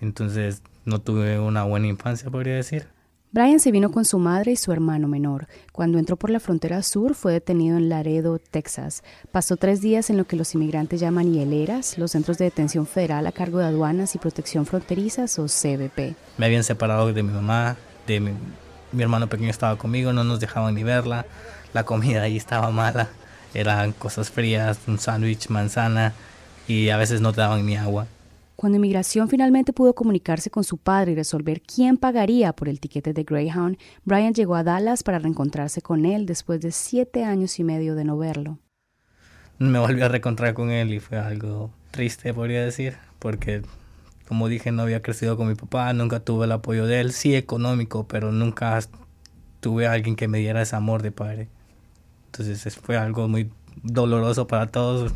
Entonces 0.00 0.62
no 0.86 0.98
tuve 1.02 1.38
una 1.38 1.64
buena 1.64 1.88
infancia, 1.88 2.30
podría 2.30 2.54
decir. 2.54 2.88
Brian 3.34 3.60
se 3.60 3.70
vino 3.70 3.90
con 3.90 4.04
su 4.04 4.18
madre 4.18 4.52
y 4.52 4.56
su 4.56 4.72
hermano 4.72 5.08
menor. 5.08 5.48
Cuando 5.72 5.98
entró 5.98 6.16
por 6.16 6.28
la 6.28 6.38
frontera 6.38 6.82
sur 6.82 7.14
fue 7.14 7.32
detenido 7.32 7.78
en 7.78 7.88
Laredo, 7.88 8.38
Texas. 8.38 9.02
Pasó 9.30 9.56
tres 9.56 9.80
días 9.80 10.10
en 10.10 10.18
lo 10.18 10.26
que 10.26 10.36
los 10.36 10.54
inmigrantes 10.54 11.00
llaman 11.00 11.32
hieleras, 11.32 11.96
los 11.96 12.10
centros 12.10 12.36
de 12.36 12.44
detención 12.44 12.86
federal 12.86 13.26
a 13.26 13.32
cargo 13.32 13.56
de 13.56 13.64
aduanas 13.64 14.14
y 14.14 14.18
protección 14.18 14.66
fronterizas 14.66 15.38
o 15.38 15.46
CBP. 15.46 16.14
Me 16.36 16.44
habían 16.44 16.62
separado 16.62 17.10
de 17.10 17.22
mi 17.22 17.32
mamá, 17.32 17.78
de 18.06 18.20
mi, 18.20 18.32
mi 18.92 19.02
hermano 19.02 19.28
pequeño 19.28 19.48
estaba 19.48 19.78
conmigo, 19.78 20.12
no 20.12 20.24
nos 20.24 20.38
dejaban 20.38 20.74
ni 20.74 20.82
verla, 20.82 21.24
la 21.72 21.84
comida 21.84 22.20
ahí 22.20 22.36
estaba 22.36 22.70
mala, 22.70 23.08
eran 23.54 23.92
cosas 23.92 24.30
frías, 24.30 24.78
un 24.86 24.98
sándwich, 24.98 25.48
manzana 25.48 26.12
y 26.68 26.90
a 26.90 26.98
veces 26.98 27.22
no 27.22 27.32
te 27.32 27.40
daban 27.40 27.64
ni 27.64 27.78
agua. 27.78 28.06
Cuando 28.62 28.76
Inmigración 28.76 29.28
finalmente 29.28 29.72
pudo 29.72 29.92
comunicarse 29.92 30.48
con 30.48 30.62
su 30.62 30.78
padre 30.78 31.10
y 31.10 31.14
resolver 31.16 31.62
quién 31.62 31.96
pagaría 31.96 32.52
por 32.52 32.68
el 32.68 32.78
tiquete 32.78 33.12
de 33.12 33.24
Greyhound, 33.24 33.76
Brian 34.04 34.34
llegó 34.34 34.54
a 34.54 34.62
Dallas 34.62 35.02
para 35.02 35.18
reencontrarse 35.18 35.82
con 35.82 36.06
él 36.06 36.26
después 36.26 36.60
de 36.60 36.70
siete 36.70 37.24
años 37.24 37.58
y 37.58 37.64
medio 37.64 37.96
de 37.96 38.04
no 38.04 38.16
verlo. 38.16 38.60
Me 39.58 39.80
volví 39.80 40.00
a 40.00 40.06
reencontrar 40.06 40.54
con 40.54 40.70
él 40.70 40.92
y 40.92 41.00
fue 41.00 41.18
algo 41.18 41.72
triste, 41.90 42.32
podría 42.32 42.64
decir, 42.64 42.98
porque 43.18 43.62
como 44.28 44.46
dije, 44.46 44.70
no 44.70 44.82
había 44.82 45.02
crecido 45.02 45.36
con 45.36 45.48
mi 45.48 45.56
papá, 45.56 45.92
nunca 45.92 46.20
tuve 46.20 46.44
el 46.44 46.52
apoyo 46.52 46.86
de 46.86 47.00
él, 47.00 47.12
sí 47.12 47.34
económico, 47.34 48.06
pero 48.06 48.30
nunca 48.30 48.78
tuve 49.58 49.88
a 49.88 49.92
alguien 49.92 50.14
que 50.14 50.28
me 50.28 50.38
diera 50.38 50.62
ese 50.62 50.76
amor 50.76 51.02
de 51.02 51.10
padre. 51.10 51.48
Entonces 52.26 52.76
fue 52.76 52.96
algo 52.96 53.26
muy 53.26 53.50
doloroso 53.82 54.46
para 54.46 54.68
todos. 54.68 55.12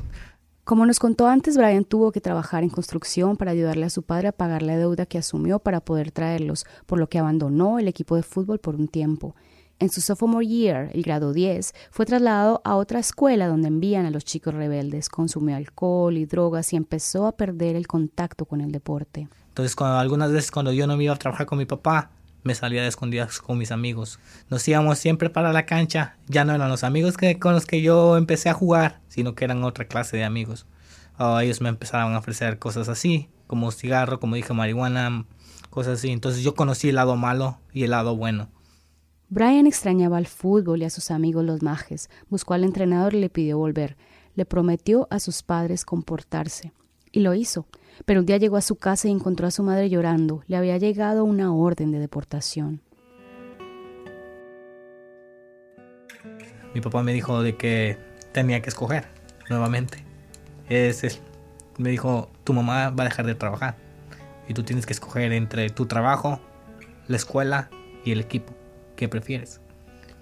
Como 0.66 0.84
nos 0.84 0.98
contó 0.98 1.28
antes, 1.28 1.56
Brian 1.56 1.84
tuvo 1.84 2.10
que 2.10 2.20
trabajar 2.20 2.64
en 2.64 2.70
construcción 2.70 3.36
para 3.36 3.52
ayudarle 3.52 3.86
a 3.86 3.88
su 3.88 4.02
padre 4.02 4.26
a 4.26 4.32
pagar 4.32 4.62
la 4.62 4.76
deuda 4.76 5.06
que 5.06 5.16
asumió 5.16 5.60
para 5.60 5.78
poder 5.78 6.10
traerlos, 6.10 6.66
por 6.86 6.98
lo 6.98 7.08
que 7.08 7.20
abandonó 7.20 7.78
el 7.78 7.86
equipo 7.86 8.16
de 8.16 8.24
fútbol 8.24 8.58
por 8.58 8.74
un 8.74 8.88
tiempo. 8.88 9.36
En 9.78 9.90
su 9.90 10.00
sophomore 10.00 10.44
year, 10.44 10.90
el 10.92 11.04
grado 11.04 11.32
10, 11.32 11.72
fue 11.92 12.04
trasladado 12.04 12.62
a 12.64 12.74
otra 12.74 12.98
escuela 12.98 13.46
donde 13.46 13.68
envían 13.68 14.06
a 14.06 14.10
los 14.10 14.24
chicos 14.24 14.54
rebeldes, 14.54 15.08
consumió 15.08 15.54
alcohol 15.54 16.16
y 16.16 16.24
drogas 16.24 16.72
y 16.72 16.76
empezó 16.76 17.28
a 17.28 17.36
perder 17.36 17.76
el 17.76 17.86
contacto 17.86 18.44
con 18.44 18.60
el 18.60 18.72
deporte. 18.72 19.28
Entonces, 19.50 19.76
algunas 19.78 20.32
veces 20.32 20.50
cuando 20.50 20.72
yo 20.72 20.88
no 20.88 20.96
me 20.96 21.04
iba 21.04 21.14
a 21.14 21.16
trabajar 21.16 21.46
con 21.46 21.58
mi 21.58 21.66
papá, 21.66 22.10
me 22.46 22.54
salía 22.54 22.82
de 22.82 22.88
escondidas 22.88 23.40
con 23.40 23.58
mis 23.58 23.72
amigos. 23.72 24.20
Nos 24.48 24.66
íbamos 24.68 24.98
siempre 24.98 25.30
para 25.30 25.52
la 25.52 25.66
cancha. 25.66 26.16
Ya 26.28 26.44
no 26.44 26.54
eran 26.54 26.68
los 26.70 26.84
amigos 26.84 27.16
que, 27.16 27.38
con 27.38 27.52
los 27.52 27.66
que 27.66 27.82
yo 27.82 28.16
empecé 28.16 28.48
a 28.48 28.54
jugar, 28.54 29.00
sino 29.08 29.34
que 29.34 29.44
eran 29.44 29.64
otra 29.64 29.86
clase 29.86 30.16
de 30.16 30.24
amigos. 30.24 30.66
Oh, 31.18 31.40
ellos 31.40 31.60
me 31.60 31.68
empezaron 31.68 32.14
a 32.14 32.18
ofrecer 32.18 32.58
cosas 32.58 32.88
así, 32.88 33.28
como 33.48 33.72
cigarro, 33.72 34.20
como 34.20 34.36
dije, 34.36 34.52
marihuana, 34.52 35.26
cosas 35.70 35.98
así. 35.98 36.10
Entonces 36.10 36.42
yo 36.44 36.54
conocí 36.54 36.88
el 36.88 36.94
lado 36.94 37.16
malo 37.16 37.58
y 37.72 37.82
el 37.82 37.90
lado 37.90 38.16
bueno. 38.16 38.48
Brian 39.28 39.66
extrañaba 39.66 40.18
al 40.18 40.28
fútbol 40.28 40.82
y 40.82 40.84
a 40.84 40.90
sus 40.90 41.10
amigos 41.10 41.44
los 41.44 41.62
majes. 41.62 42.10
Buscó 42.30 42.54
al 42.54 42.62
entrenador 42.62 43.14
y 43.14 43.20
le 43.20 43.28
pidió 43.28 43.58
volver. 43.58 43.96
Le 44.36 44.44
prometió 44.44 45.08
a 45.10 45.18
sus 45.18 45.42
padres 45.42 45.84
comportarse. 45.84 46.72
Y 47.10 47.20
lo 47.20 47.34
hizo. 47.34 47.66
Pero 48.04 48.20
un 48.20 48.26
día 48.26 48.36
llegó 48.36 48.56
a 48.56 48.62
su 48.62 48.76
casa 48.76 49.08
y 49.08 49.10
encontró 49.10 49.46
a 49.46 49.50
su 49.50 49.62
madre 49.62 49.88
llorando. 49.88 50.42
Le 50.46 50.56
había 50.56 50.76
llegado 50.78 51.24
una 51.24 51.52
orden 51.52 51.92
de 51.92 51.98
deportación. 51.98 52.80
Mi 56.74 56.80
papá 56.80 57.02
me 57.02 57.12
dijo 57.12 57.42
de 57.42 57.56
que 57.56 57.98
tenía 58.32 58.60
que 58.60 58.68
escoger 58.68 59.08
nuevamente. 59.48 60.04
Me 61.78 61.90
dijo, 61.90 62.30
tu 62.44 62.52
mamá 62.52 62.90
va 62.90 63.04
a 63.04 63.06
dejar 63.06 63.26
de 63.26 63.34
trabajar 63.34 63.76
y 64.48 64.54
tú 64.54 64.62
tienes 64.62 64.86
que 64.86 64.92
escoger 64.92 65.32
entre 65.32 65.70
tu 65.70 65.86
trabajo, 65.86 66.40
la 67.08 67.16
escuela 67.16 67.70
y 68.04 68.12
el 68.12 68.20
equipo. 68.20 68.52
¿Qué 68.94 69.08
prefieres? 69.08 69.60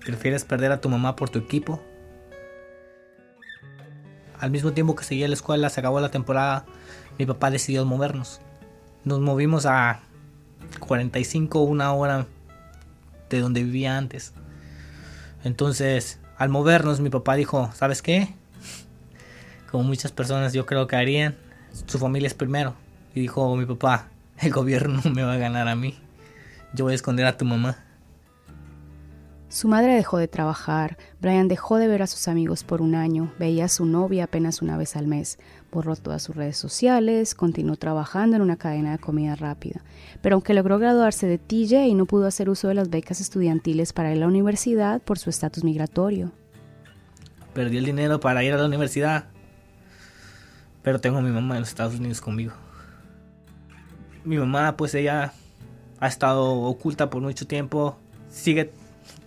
¿Prefieres 0.04 0.44
perder 0.44 0.72
a 0.72 0.80
tu 0.80 0.88
mamá 0.88 1.16
por 1.16 1.30
tu 1.30 1.38
equipo? 1.38 1.80
Al 4.38 4.50
mismo 4.50 4.72
tiempo 4.72 4.94
que 4.94 5.04
seguía 5.04 5.28
la 5.28 5.34
escuela, 5.34 5.70
se 5.70 5.80
acabó 5.80 6.00
la 6.00 6.10
temporada, 6.10 6.66
mi 7.18 7.26
papá 7.26 7.50
decidió 7.50 7.84
movernos. 7.84 8.40
Nos 9.04 9.20
movimos 9.20 9.66
a 9.66 10.00
45, 10.80 11.60
una 11.62 11.92
hora 11.92 12.26
de 13.30 13.40
donde 13.40 13.62
vivía 13.62 13.96
antes. 13.96 14.32
Entonces, 15.44 16.18
al 16.38 16.48
movernos, 16.48 17.00
mi 17.00 17.10
papá 17.10 17.34
dijo, 17.34 17.70
¿sabes 17.74 18.02
qué? 18.02 18.34
Como 19.70 19.84
muchas 19.84 20.12
personas 20.12 20.52
yo 20.52 20.66
creo 20.66 20.86
que 20.86 20.96
harían, 20.96 21.36
su 21.86 21.98
familia 21.98 22.26
es 22.26 22.34
primero. 22.34 22.74
Y 23.14 23.20
dijo 23.20 23.54
mi 23.56 23.66
papá, 23.66 24.08
el 24.38 24.50
gobierno 24.50 25.00
me 25.12 25.22
va 25.22 25.34
a 25.34 25.38
ganar 25.38 25.68
a 25.68 25.76
mí. 25.76 25.98
Yo 26.72 26.84
voy 26.84 26.92
a 26.92 26.96
esconder 26.96 27.26
a 27.26 27.36
tu 27.36 27.44
mamá. 27.44 27.83
Su 29.54 29.68
madre 29.68 29.94
dejó 29.94 30.18
de 30.18 30.26
trabajar, 30.26 30.98
Brian 31.20 31.46
dejó 31.46 31.76
de 31.76 31.86
ver 31.86 32.02
a 32.02 32.08
sus 32.08 32.26
amigos 32.26 32.64
por 32.64 32.82
un 32.82 32.96
año, 32.96 33.32
veía 33.38 33.66
a 33.66 33.68
su 33.68 33.86
novia 33.86 34.24
apenas 34.24 34.62
una 34.62 34.76
vez 34.76 34.96
al 34.96 35.06
mes, 35.06 35.38
borró 35.70 35.94
todas 35.94 36.24
sus 36.24 36.34
redes 36.34 36.56
sociales, 36.56 37.36
continuó 37.36 37.76
trabajando 37.76 38.34
en 38.34 38.42
una 38.42 38.56
cadena 38.56 38.90
de 38.90 38.98
comida 38.98 39.36
rápida. 39.36 39.80
Pero 40.22 40.34
aunque 40.34 40.54
logró 40.54 40.80
graduarse 40.80 41.28
de 41.28 41.38
TJ, 41.38 41.94
no 41.94 42.04
pudo 42.06 42.26
hacer 42.26 42.50
uso 42.50 42.66
de 42.66 42.74
las 42.74 42.90
becas 42.90 43.20
estudiantiles 43.20 43.92
para 43.92 44.10
ir 44.10 44.16
a 44.16 44.20
la 44.22 44.26
universidad 44.26 45.00
por 45.00 45.20
su 45.20 45.30
estatus 45.30 45.62
migratorio. 45.62 46.32
Perdí 47.52 47.76
el 47.76 47.84
dinero 47.84 48.18
para 48.18 48.42
ir 48.42 48.54
a 48.54 48.58
la 48.58 48.66
universidad, 48.66 49.26
pero 50.82 51.00
tengo 51.00 51.18
a 51.18 51.22
mi 51.22 51.30
mamá 51.30 51.54
en 51.54 51.60
los 51.60 51.68
Estados 51.68 51.94
Unidos 51.94 52.20
conmigo. 52.20 52.54
Mi 54.24 54.36
mamá, 54.36 54.76
pues 54.76 54.96
ella 54.96 55.32
ha 56.00 56.08
estado 56.08 56.44
oculta 56.54 57.08
por 57.08 57.22
mucho 57.22 57.46
tiempo, 57.46 57.96
sigue 58.28 58.72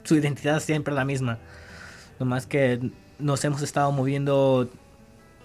su 0.03 0.15
identidad 0.15 0.59
siempre 0.59 0.93
la 0.93 1.05
misma. 1.05 1.39
Nomás 2.19 2.45
que 2.45 2.91
nos 3.19 3.43
hemos 3.45 3.61
estado 3.61 3.91
moviendo 3.91 4.69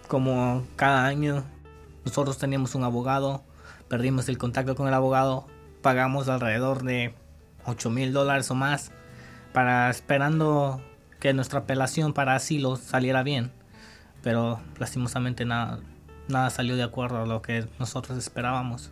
como 0.09 0.67
cada 0.77 1.07
año. 1.07 1.45
Nosotros 2.05 2.39
teníamos 2.39 2.75
un 2.75 2.85
abogado, 2.85 3.43
perdimos 3.89 4.29
el 4.29 4.39
contacto 4.39 4.75
con 4.75 4.89
el 4.89 4.95
abogado, 4.95 5.47
pagamos 5.83 6.29
alrededor 6.29 6.83
de 6.83 7.15
8 7.65 7.91
mil 7.91 8.13
dólares 8.13 8.51
o 8.51 8.55
más 8.55 8.91
para 9.53 9.91
esperando 9.91 10.83
que 11.21 11.33
nuestra 11.33 11.61
apelación 11.61 12.13
para 12.13 12.35
asilo 12.35 12.77
saliera 12.77 13.23
bien. 13.23 13.53
Pero 14.23 14.61
lastimosamente 14.79 15.45
nada, 15.45 15.81
nada 16.29 16.51
salió 16.51 16.77
de 16.77 16.83
acuerdo 16.83 17.23
a 17.23 17.27
lo 17.27 17.43
que 17.43 17.67
nosotros 17.79 18.19
esperábamos. 18.19 18.91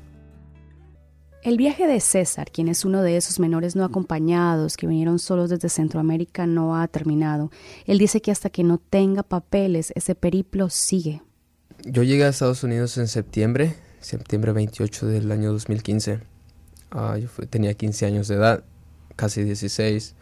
El 1.43 1.57
viaje 1.57 1.87
de 1.87 2.01
César, 2.01 2.51
quien 2.53 2.69
es 2.69 2.85
uno 2.85 3.03
de 3.03 3.17
esos 3.17 3.41
menores 3.41 3.75
no 3.75 3.87
acompañados 3.87 4.77
que 4.77 4.87
vinieron 4.87 5.19
solos 5.19 5.49
desde 5.49 5.71
Centroamérica, 5.71 6.47
no 6.47 6.77
ha 6.77 6.87
terminado. 6.87 7.51
Él 7.87 7.99
dice 7.99 8.21
que 8.21 8.31
hasta 8.31 8.51
que 8.51 8.63
no 8.63 8.77
tenga 8.77 9.23
papeles, 9.23 9.91
ese 9.95 10.15
periplo 10.15 10.69
sigue. 10.69 11.23
Yo 11.87 12.03
llegué 12.03 12.25
a 12.25 12.29
Estados 12.29 12.63
Unidos 12.63 12.99
en 12.99 13.09
septiembre, 13.09 13.75
septiembre 14.01 14.53
28 14.53 15.07
del 15.07 15.33
año 15.33 15.51
2015. 15.53 16.21
Ah, 16.91 17.17
yo 17.17 17.29
tenía 17.49 17.73
15 17.73 18.05
años 18.05 18.29
de 18.29 18.35
edad, 18.35 18.63
casi 19.17 19.43
16. 19.43 20.15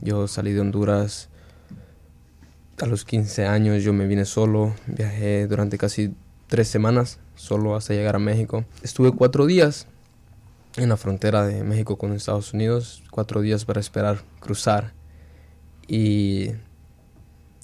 Yo 0.00 0.26
salí 0.26 0.54
de 0.54 0.60
Honduras 0.60 1.28
a 2.80 2.86
los 2.86 3.04
15 3.04 3.44
años, 3.44 3.84
yo 3.84 3.92
me 3.92 4.06
vine 4.06 4.24
solo, 4.24 4.74
viajé 4.86 5.46
durante 5.48 5.76
casi 5.76 6.14
tres 6.48 6.68
semanas 6.68 7.18
solo 7.40 7.74
hasta 7.74 7.94
llegar 7.94 8.16
a 8.16 8.18
México. 8.18 8.64
Estuve 8.82 9.12
cuatro 9.12 9.46
días 9.46 9.86
en 10.76 10.88
la 10.88 10.96
frontera 10.96 11.46
de 11.46 11.64
México 11.64 11.96
con 11.96 12.12
Estados 12.12 12.52
Unidos, 12.52 13.02
cuatro 13.10 13.40
días 13.40 13.64
para 13.64 13.80
esperar 13.80 14.22
cruzar 14.40 14.92
y 15.88 16.50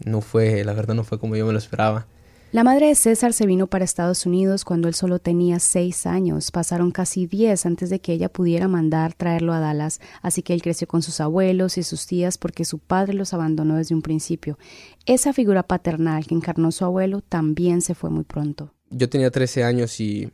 no 0.05 0.21
fue, 0.21 0.65
la 0.65 0.73
verdad 0.73 0.95
no 0.95 1.05
fue 1.05 1.19
como 1.19 1.37
yo 1.37 1.47
me 1.47 1.53
lo 1.53 1.59
esperaba. 1.59 2.07
La 2.53 2.65
madre 2.65 2.87
de 2.87 2.95
César 2.95 3.33
se 3.33 3.45
vino 3.45 3.67
para 3.67 3.85
Estados 3.85 4.25
Unidos 4.25 4.65
cuando 4.65 4.89
él 4.89 4.95
solo 4.95 5.19
tenía 5.19 5.59
seis 5.59 6.07
años. 6.07 6.51
Pasaron 6.51 6.91
casi 6.91 7.27
diez 7.27 7.67
antes 7.67 7.91
de 7.91 8.01
que 8.01 8.13
ella 8.13 8.31
pudiera 8.31 8.69
mandar 8.69 9.15
traerlo 9.15 9.53
a 9.53 9.61
Dallas, 9.61 10.01
así 10.23 10.43
que 10.43 10.55
él 10.55 10.63
creció 10.63 10.87
con 10.87 11.03
sus 11.03 11.21
abuelos 11.21 11.77
y 11.77 11.83
sus 11.83 12.07
tías 12.07 12.39
porque 12.39 12.65
su 12.65 12.79
padre 12.79 13.15
los 13.15 13.35
abandonó 13.35 13.77
desde 13.77 13.95
un 13.95 14.03
principio. 14.03 14.59
Esa 15.05 15.33
figura 15.33 15.65
paternal 15.65 16.27
que 16.27 16.35
encarnó 16.35 16.73
su 16.73 16.85
abuelo 16.85 17.21
también 17.21 17.83
se 17.83 17.95
fue 17.95 18.11
muy 18.11 18.25
pronto. 18.25 18.76
Yo 18.91 19.09
tenía 19.09 19.31
13 19.31 19.65
años 19.65 20.01
y 20.01 20.31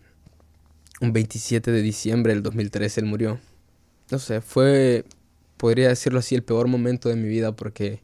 un 1.01 1.13
27 1.13 1.71
de 1.73 1.83
diciembre 1.83 2.35
del 2.35 2.43
2013 2.43 3.01
él 3.01 3.07
murió. 3.07 3.41
No 4.11 4.19
sé, 4.19 4.41
fue, 4.41 5.05
podría 5.57 5.89
decirlo 5.89 6.19
así, 6.19 6.35
el 6.35 6.43
peor 6.43 6.69
momento 6.69 7.09
de 7.09 7.17
mi 7.17 7.29
vida 7.29 7.53
porque 7.53 8.03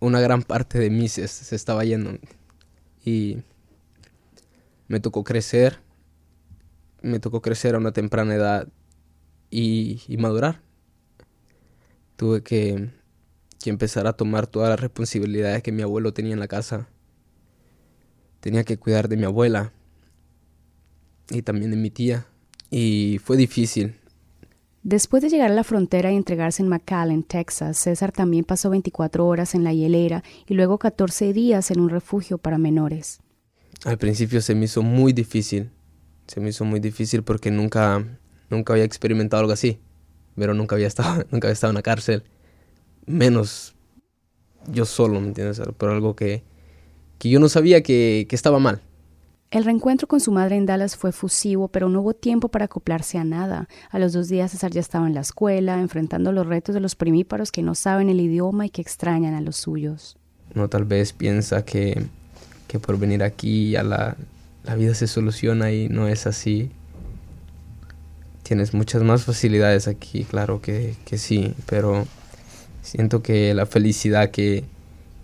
una 0.00 0.20
gran 0.20 0.42
parte 0.42 0.78
de 0.78 0.90
mí 0.90 1.08
se, 1.08 1.28
se 1.28 1.54
estaba 1.54 1.84
yendo 1.84 2.18
y 3.04 3.38
me 4.88 5.00
tocó 5.00 5.24
crecer, 5.24 5.78
me 7.02 7.18
tocó 7.18 7.40
crecer 7.40 7.74
a 7.74 7.78
una 7.78 7.92
temprana 7.92 8.34
edad 8.34 8.68
y, 9.50 10.02
madurar. 10.18 10.60
Tuve 12.16 12.42
que, 12.42 12.90
que 13.62 13.70
empezar 13.70 14.06
a 14.06 14.12
tomar 14.12 14.46
todas 14.46 14.70
las 14.70 14.80
responsabilidades 14.80 15.62
que 15.62 15.72
mi 15.72 15.82
abuelo 15.82 16.12
tenía 16.12 16.32
en 16.32 16.40
la 16.40 16.48
casa. 16.48 16.88
Tenía 18.42 18.64
que 18.64 18.76
cuidar 18.76 19.08
de 19.08 19.16
mi 19.16 19.24
abuela 19.24 19.72
y 21.30 21.40
también 21.40 21.70
de 21.70 21.78
mi 21.78 21.88
tía. 21.88 22.26
Y 22.70 23.18
fue 23.24 23.38
difícil, 23.38 23.94
Después 24.84 25.22
de 25.22 25.28
llegar 25.28 25.52
a 25.52 25.54
la 25.54 25.62
frontera 25.62 26.10
y 26.10 26.16
entregarse 26.16 26.60
en 26.60 26.68
McAllen, 26.68 27.22
Texas, 27.22 27.78
César 27.78 28.10
también 28.10 28.42
pasó 28.42 28.68
24 28.68 29.24
horas 29.24 29.54
en 29.54 29.62
la 29.62 29.72
hielera 29.72 30.24
y 30.48 30.54
luego 30.54 30.78
14 30.78 31.32
días 31.32 31.70
en 31.70 31.78
un 31.78 31.88
refugio 31.88 32.36
para 32.36 32.58
menores. 32.58 33.20
Al 33.84 33.96
principio 33.96 34.40
se 34.40 34.56
me 34.56 34.64
hizo 34.64 34.82
muy 34.82 35.12
difícil. 35.12 35.70
Se 36.26 36.40
me 36.40 36.48
hizo 36.48 36.64
muy 36.64 36.80
difícil 36.80 37.22
porque 37.22 37.52
nunca, 37.52 38.04
nunca 38.50 38.72
había 38.72 38.84
experimentado 38.84 39.42
algo 39.42 39.52
así. 39.52 39.78
Pero 40.34 40.52
nunca 40.52 40.74
había 40.74 40.88
estado, 40.88 41.24
nunca 41.30 41.46
había 41.46 41.52
estado 41.52 41.70
en 41.70 41.76
la 41.76 41.82
cárcel. 41.82 42.24
Menos 43.06 43.76
yo 44.66 44.84
solo, 44.84 45.20
¿me 45.20 45.28
entiendes? 45.28 45.62
Pero 45.78 45.92
algo 45.92 46.16
que, 46.16 46.42
que 47.22 47.28
yo 47.28 47.38
no 47.38 47.48
sabía 47.48 47.84
que, 47.84 48.26
que 48.28 48.34
estaba 48.34 48.58
mal. 48.58 48.80
El 49.52 49.64
reencuentro 49.64 50.08
con 50.08 50.18
su 50.18 50.32
madre 50.32 50.56
en 50.56 50.66
Dallas 50.66 50.96
fue 50.96 51.12
fusivo, 51.12 51.68
pero 51.68 51.88
no 51.88 52.00
hubo 52.00 52.14
tiempo 52.14 52.48
para 52.48 52.64
acoplarse 52.64 53.16
a 53.16 53.22
nada. 53.22 53.68
A 53.90 54.00
los 54.00 54.12
dos 54.12 54.28
días 54.28 54.50
César 54.50 54.72
ya 54.72 54.80
estaba 54.80 55.06
en 55.06 55.14
la 55.14 55.20
escuela, 55.20 55.80
enfrentando 55.80 56.32
los 56.32 56.44
retos 56.44 56.74
de 56.74 56.80
los 56.80 56.96
primíparos 56.96 57.52
que 57.52 57.62
no 57.62 57.76
saben 57.76 58.08
el 58.08 58.20
idioma 58.20 58.66
y 58.66 58.70
que 58.70 58.82
extrañan 58.82 59.34
a 59.34 59.40
los 59.40 59.54
suyos. 59.54 60.16
Uno 60.56 60.68
tal 60.68 60.82
vez 60.84 61.12
piensa 61.12 61.64
que, 61.64 62.06
que 62.66 62.80
por 62.80 62.98
venir 62.98 63.22
aquí 63.22 63.76
a 63.76 63.84
la, 63.84 64.16
la 64.64 64.74
vida 64.74 64.92
se 64.92 65.06
soluciona 65.06 65.70
y 65.70 65.88
no 65.88 66.08
es 66.08 66.26
así. 66.26 66.72
Tienes 68.42 68.74
muchas 68.74 69.04
más 69.04 69.22
facilidades 69.22 69.86
aquí, 69.86 70.24
claro 70.24 70.60
que, 70.60 70.96
que 71.04 71.18
sí, 71.18 71.54
pero 71.66 72.04
siento 72.82 73.22
que 73.22 73.54
la 73.54 73.66
felicidad 73.66 74.32
que, 74.32 74.64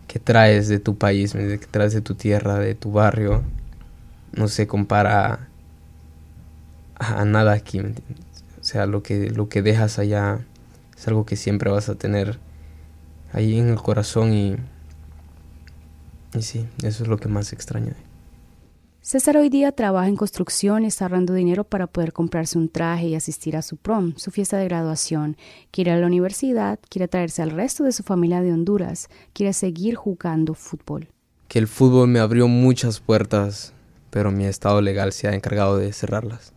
que 0.09 0.19
traes 0.19 0.69
de 0.69 0.81
tu 0.81 0.97
país, 0.97 1.35
que 1.35 1.59
traes 1.71 1.93
de 1.93 2.01
tu 2.01 2.15
tierra, 2.15 2.59
de 2.59 2.75
tu 2.75 2.91
barrio, 2.91 3.43
no 4.33 4.49
se 4.49 4.67
compara 4.67 5.49
a, 6.97 7.25
nada 7.25 7.53
aquí, 7.53 7.81
O 7.81 8.65
sea, 8.65 8.87
lo 8.87 9.03
que, 9.03 9.31
lo 9.31 9.49
que 9.49 9.63
dejas 9.63 9.99
allá 9.99 10.41
es 10.97 11.07
algo 11.07 11.25
que 11.27 11.37
siempre 11.37 11.71
vas 11.71 11.89
a 11.89 11.95
tener 11.95 12.39
ahí 13.33 13.59
en 13.59 13.69
el 13.69 13.77
corazón 13.77 14.33
y, 14.33 14.57
y 16.35 16.43
sí, 16.43 16.67
eso 16.83 17.05
es 17.05 17.09
lo 17.09 17.19
que 17.19 17.29
más 17.29 17.53
extraño. 17.53 17.93
César 19.09 19.39
hoy 19.39 19.49
día 19.49 19.73
trabaja 19.73 20.07
en 20.07 20.17
construcción 20.17 20.85
y 20.85 20.89
está 20.89 21.07
ahorrando 21.07 21.33
dinero 21.33 21.65
para 21.65 21.87
poder 21.87 22.13
comprarse 22.13 22.59
un 22.59 22.69
traje 22.69 23.07
y 23.07 23.15
asistir 23.15 23.57
a 23.57 23.63
su 23.63 23.79
prom, 23.79 24.13
su 24.17 24.31
fiesta 24.31 24.59
de 24.59 24.67
graduación. 24.67 25.39
Quiere 25.71 25.93
ir 25.93 25.97
a 25.97 26.01
la 26.01 26.07
universidad, 26.07 26.79
quiere 26.91 27.09
traerse 27.09 27.41
al 27.41 27.53
resto 27.53 27.85
de 27.85 27.93
su 27.93 28.03
familia 28.03 28.43
de 28.43 28.53
Honduras, 28.53 29.09
quiere 29.33 29.55
seguir 29.55 29.95
jugando 29.95 30.53
fútbol. 30.53 31.09
Que 31.49 31.59
el 31.59 31.69
fútbol 31.69 32.09
me 32.09 32.19
abrió 32.19 32.49
muchas 32.49 33.01
puertas 33.01 33.73
pero 34.11 34.31
mi 34.31 34.45
estado 34.45 34.83
legal 34.83 35.13
se 35.13 35.27
ha 35.27 35.35
encargado 35.35 35.79
de 35.79 35.91
cerrarlas. 35.95 36.53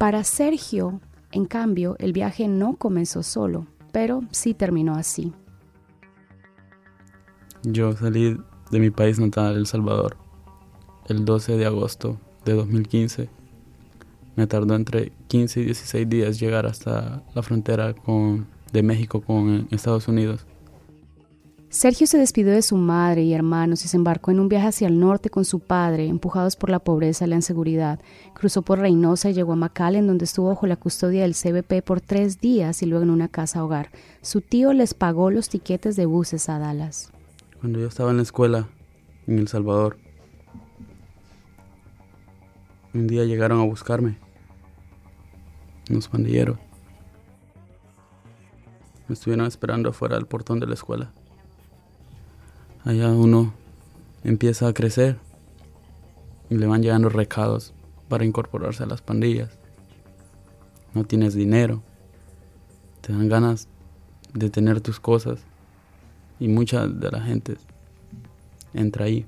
Para 0.00 0.24
Sergio, 0.24 1.00
en 1.30 1.44
cambio, 1.44 1.94
el 2.00 2.12
viaje 2.12 2.48
no 2.48 2.74
comenzó 2.74 3.22
solo, 3.22 3.68
pero 3.92 4.24
sí 4.32 4.52
terminó 4.52 4.96
así. 4.96 5.32
Yo 7.62 7.92
salí 7.96 8.36
de 8.70 8.80
mi 8.80 8.90
país 8.90 9.18
natal, 9.18 9.56
El 9.56 9.66
Salvador, 9.66 10.16
el 11.08 11.24
12 11.24 11.56
de 11.56 11.66
agosto 11.66 12.18
de 12.44 12.54
2015. 12.54 13.28
Me 14.36 14.46
tardó 14.46 14.74
entre 14.74 15.12
15 15.28 15.60
y 15.60 15.64
16 15.64 16.08
días 16.08 16.40
llegar 16.40 16.66
hasta 16.66 17.22
la 17.34 17.42
frontera 17.42 17.94
con, 17.94 18.46
de 18.72 18.82
México 18.82 19.20
con 19.20 19.68
Estados 19.70 20.08
Unidos. 20.08 20.46
Sergio 21.68 22.08
se 22.08 22.18
despidió 22.18 22.52
de 22.52 22.62
su 22.62 22.76
madre 22.76 23.22
y 23.22 23.32
hermanos 23.32 23.84
y 23.84 23.88
se 23.88 23.96
embarcó 23.96 24.32
en 24.32 24.40
un 24.40 24.48
viaje 24.48 24.66
hacia 24.66 24.88
el 24.88 24.98
norte 24.98 25.30
con 25.30 25.44
su 25.44 25.60
padre, 25.60 26.08
empujados 26.08 26.56
por 26.56 26.68
la 26.68 26.80
pobreza 26.80 27.26
y 27.26 27.28
la 27.28 27.36
inseguridad. 27.36 28.00
Cruzó 28.34 28.62
por 28.62 28.80
Reynosa 28.80 29.30
y 29.30 29.34
llegó 29.34 29.52
a 29.52 29.56
McAllen, 29.56 30.08
donde 30.08 30.24
estuvo 30.24 30.48
bajo 30.48 30.66
la 30.66 30.74
custodia 30.74 31.22
del 31.22 31.36
CBP 31.36 31.84
por 31.84 32.00
tres 32.00 32.40
días 32.40 32.82
y 32.82 32.86
luego 32.86 33.04
en 33.04 33.10
una 33.10 33.28
casa 33.28 33.62
hogar. 33.62 33.90
Su 34.20 34.40
tío 34.40 34.72
les 34.72 34.94
pagó 34.94 35.30
los 35.30 35.48
tiquetes 35.48 35.94
de 35.94 36.06
buses 36.06 36.48
a 36.48 36.58
Dallas. 36.58 37.12
Cuando 37.60 37.78
yo 37.78 37.86
estaba 37.86 38.10
en 38.10 38.16
la 38.16 38.22
escuela, 38.22 38.68
en 39.26 39.38
El 39.38 39.48
Salvador, 39.48 39.98
un 42.92 43.06
día 43.06 43.24
llegaron 43.24 43.60
a 43.60 43.64
buscarme 43.64 44.18
unos 45.88 46.08
pandilleros. 46.08 46.58
Me 49.06 49.14
estuvieron 49.14 49.46
esperando 49.46 49.90
afuera 49.90 50.16
del 50.16 50.26
portón 50.26 50.60
de 50.60 50.66
la 50.66 50.74
escuela 50.74 51.12
allá 52.84 53.10
uno 53.12 53.52
empieza 54.24 54.68
a 54.68 54.72
crecer 54.72 55.18
y 56.48 56.56
le 56.56 56.66
van 56.66 56.82
llegando 56.82 57.08
recados 57.08 57.74
para 58.08 58.24
incorporarse 58.24 58.82
a 58.82 58.86
las 58.86 59.02
pandillas. 59.02 59.58
No 60.94 61.04
tienes 61.04 61.34
dinero, 61.34 61.82
te 63.00 63.12
dan 63.12 63.28
ganas 63.28 63.68
de 64.34 64.50
tener 64.50 64.80
tus 64.80 64.98
cosas 64.98 65.44
y 66.40 66.48
mucha 66.48 66.88
de 66.88 67.10
la 67.10 67.20
gente 67.20 67.56
entra 68.74 69.04
ahí. 69.04 69.26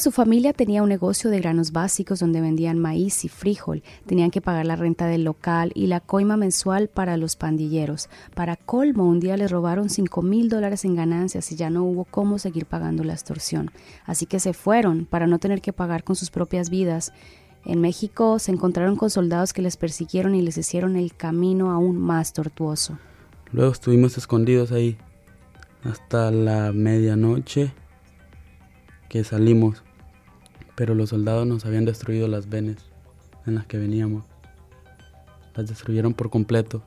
Su 0.00 0.12
familia 0.12 0.52
tenía 0.52 0.84
un 0.84 0.88
negocio 0.88 1.28
de 1.28 1.40
granos 1.40 1.72
básicos 1.72 2.20
donde 2.20 2.40
vendían 2.40 2.78
maíz 2.78 3.24
y 3.24 3.28
frijol, 3.28 3.82
tenían 4.06 4.30
que 4.30 4.40
pagar 4.40 4.64
la 4.64 4.76
renta 4.76 5.08
del 5.08 5.24
local 5.24 5.72
y 5.74 5.88
la 5.88 5.98
coima 5.98 6.36
mensual 6.36 6.86
para 6.86 7.16
los 7.16 7.34
pandilleros. 7.34 8.08
Para 8.36 8.54
colmo, 8.54 9.08
un 9.08 9.18
día 9.18 9.36
les 9.36 9.50
robaron 9.50 9.90
5 9.90 10.22
mil 10.22 10.48
dólares 10.48 10.84
en 10.84 10.94
ganancias 10.94 11.50
y 11.50 11.56
ya 11.56 11.68
no 11.68 11.82
hubo 11.82 12.04
cómo 12.04 12.38
seguir 12.38 12.64
pagando 12.64 13.02
la 13.02 13.14
extorsión. 13.14 13.72
Así 14.06 14.26
que 14.26 14.38
se 14.38 14.52
fueron 14.52 15.04
para 15.04 15.26
no 15.26 15.40
tener 15.40 15.60
que 15.60 15.72
pagar 15.72 16.04
con 16.04 16.14
sus 16.14 16.30
propias 16.30 16.70
vidas. 16.70 17.12
En 17.64 17.80
México 17.80 18.38
se 18.38 18.52
encontraron 18.52 18.94
con 18.94 19.10
soldados 19.10 19.52
que 19.52 19.62
les 19.62 19.76
persiguieron 19.76 20.36
y 20.36 20.42
les 20.42 20.56
hicieron 20.58 20.94
el 20.94 21.12
camino 21.16 21.72
aún 21.72 21.98
más 21.98 22.32
tortuoso. 22.32 23.00
Luego 23.50 23.72
estuvimos 23.72 24.16
escondidos 24.16 24.70
ahí 24.70 24.96
hasta 25.84 26.30
la 26.30 26.72
medianoche 26.72 27.72
que 29.08 29.24
salimos 29.24 29.82
pero 30.78 30.94
los 30.94 31.08
soldados 31.08 31.44
nos 31.44 31.66
habían 31.66 31.84
destruido 31.84 32.28
las 32.28 32.48
venes 32.48 32.76
en 33.46 33.56
las 33.56 33.66
que 33.66 33.78
veníamos. 33.78 34.24
Las 35.56 35.66
destruyeron 35.66 36.14
por 36.14 36.30
completo. 36.30 36.84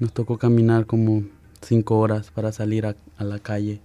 Nos 0.00 0.12
tocó 0.12 0.36
caminar 0.36 0.84
como 0.84 1.22
cinco 1.62 2.00
horas 2.00 2.32
para 2.32 2.50
salir 2.50 2.86
a, 2.86 2.96
a 3.18 3.22
la 3.22 3.38
calle. 3.38 3.80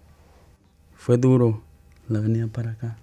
Fue 0.95 1.19
duro 1.19 1.62
la 2.10 2.21
venida 2.21 2.47
para 2.47 2.71
acá. 2.71 2.97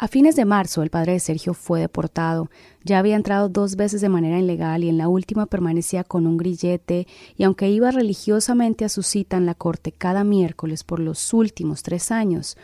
A 0.00 0.06
fines 0.06 0.36
de 0.36 0.44
marzo, 0.44 0.84
el 0.84 0.90
padre 0.90 1.14
de 1.14 1.18
Sergio 1.18 1.54
fue 1.54 1.80
deportado. 1.80 2.50
Ya 2.84 3.00
había 3.00 3.16
entrado 3.16 3.48
dos 3.48 3.74
veces 3.74 4.00
de 4.00 4.08
manera 4.08 4.38
ilegal 4.38 4.84
y 4.84 4.88
en 4.88 4.96
la 4.96 5.08
última 5.08 5.46
permanecía 5.46 6.04
con 6.04 6.28
un 6.28 6.36
grillete 6.36 7.08
y 7.36 7.42
aunque 7.42 7.68
iba 7.68 7.90
religiosamente 7.90 8.84
a 8.84 8.90
su 8.90 9.02
cita 9.02 9.36
en 9.36 9.44
la 9.44 9.56
corte 9.56 9.90
cada 9.90 10.22
miércoles 10.22 10.84
por 10.84 11.00
los 11.00 11.34
últimos 11.34 11.82
tres 11.82 12.12
años, 12.12 12.56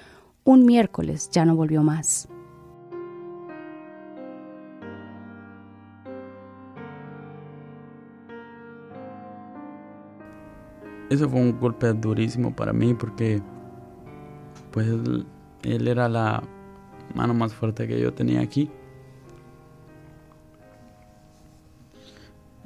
un 0.44 0.64
miércoles 0.64 1.29
ya 1.33 1.44
no 1.44 1.57
volvió 1.57 1.83
más. 1.83 2.29
Eso 11.11 11.29
fue 11.29 11.40
un 11.40 11.59
golpe 11.59 11.92
durísimo 11.94 12.55
para 12.55 12.73
mí 12.73 12.94
porque 12.94 13.42
pues 14.70 14.87
él, 14.87 15.27
él 15.64 15.88
era 15.88 16.09
la 16.09 16.40
mano 17.14 17.35
más 17.35 17.55
fuerte 17.55 17.87
que 17.87 18.00
yo 18.00 18.12
tenía 18.12 18.40
aquí. 18.40 18.70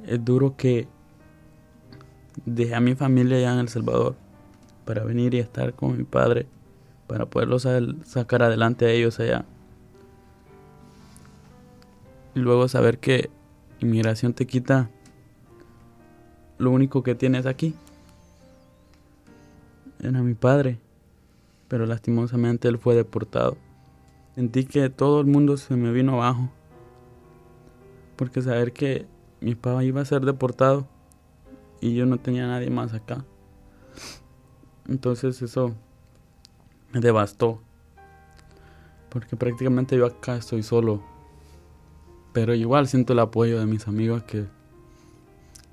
Es 0.05 0.23
duro 0.23 0.55
que 0.57 0.87
dejé 2.45 2.75
a 2.75 2.79
mi 2.79 2.95
familia 2.95 3.37
allá 3.37 3.53
en 3.53 3.59
El 3.59 3.69
Salvador 3.69 4.15
para 4.85 5.03
venir 5.03 5.33
y 5.35 5.39
estar 5.39 5.73
con 5.73 5.97
mi 5.97 6.03
padre, 6.03 6.47
para 7.07 7.27
poderlos 7.27 7.67
sacar 8.05 8.41
adelante 8.41 8.85
a 8.85 8.89
ellos 8.89 9.19
allá. 9.19 9.45
Y 12.33 12.39
luego 12.39 12.67
saber 12.67 12.99
que 12.99 13.29
inmigración 13.79 14.33
te 14.33 14.47
quita 14.47 14.89
lo 16.57 16.71
único 16.71 17.03
que 17.03 17.15
tienes 17.15 17.45
aquí. 17.45 17.75
Era 20.01 20.21
mi 20.21 20.33
padre, 20.33 20.79
pero 21.67 21.85
lastimosamente 21.85 22.67
él 22.67 22.77
fue 22.77 22.95
deportado. 22.95 23.57
Sentí 24.35 24.65
que 24.65 24.89
todo 24.89 25.21
el 25.21 25.27
mundo 25.27 25.57
se 25.57 25.75
me 25.75 25.91
vino 25.91 26.13
abajo, 26.13 26.49
porque 28.15 28.41
saber 28.41 28.73
que 28.73 29.05
mi 29.41 29.55
papá 29.55 29.83
iba 29.83 30.01
a 30.01 30.05
ser 30.05 30.25
deportado 30.25 30.87
y 31.81 31.95
yo 31.95 32.05
no 32.05 32.19
tenía 32.19 32.47
nadie 32.47 32.69
más 32.69 32.93
acá. 32.93 33.25
Entonces 34.87 35.41
eso 35.41 35.75
me 36.91 36.99
devastó, 36.99 37.61
porque 39.09 39.35
prácticamente 39.35 39.97
yo 39.97 40.05
acá 40.05 40.35
estoy 40.35 40.63
solo, 40.63 41.01
pero 42.33 42.53
igual 42.53 42.87
siento 42.87 43.13
el 43.13 43.19
apoyo 43.19 43.59
de 43.59 43.65
mis 43.65 43.87
amigos 43.87 44.23
que 44.23 44.45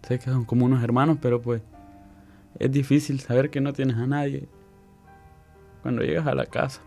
sé 0.06 0.18
que 0.18 0.30
son 0.30 0.44
como 0.44 0.64
unos 0.64 0.82
hermanos, 0.82 1.18
pero 1.20 1.40
pues 1.40 1.62
es 2.58 2.70
difícil 2.70 3.20
saber 3.20 3.50
que 3.50 3.60
no 3.60 3.72
tienes 3.72 3.96
a 3.96 4.06
nadie 4.06 4.48
cuando 5.82 6.02
llegas 6.02 6.26
a 6.26 6.34
la 6.34 6.46
casa. 6.46 6.80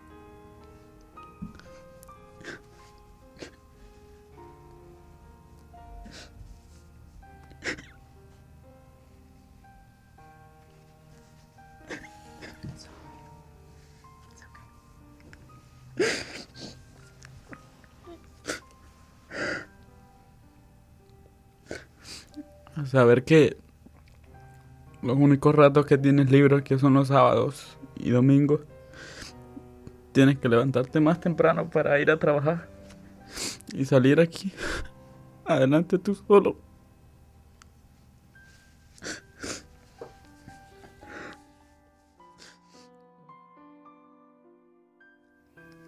Saber 22.90 23.22
que 23.22 23.56
los 25.00 25.16
únicos 25.16 25.54
ratos 25.54 25.86
que 25.86 25.96
tienes 25.96 26.28
libros 26.28 26.62
que 26.62 26.76
son 26.76 26.94
los 26.94 27.06
sábados 27.06 27.78
y 27.94 28.10
domingos. 28.10 28.62
Tienes 30.10 30.38
que 30.38 30.48
levantarte 30.48 30.98
más 30.98 31.20
temprano 31.20 31.70
para 31.70 32.00
ir 32.00 32.10
a 32.10 32.18
trabajar 32.18 32.68
y 33.72 33.84
salir 33.84 34.18
aquí. 34.18 34.52
Adelante 35.44 36.00
tú 36.00 36.16
solo. 36.16 36.56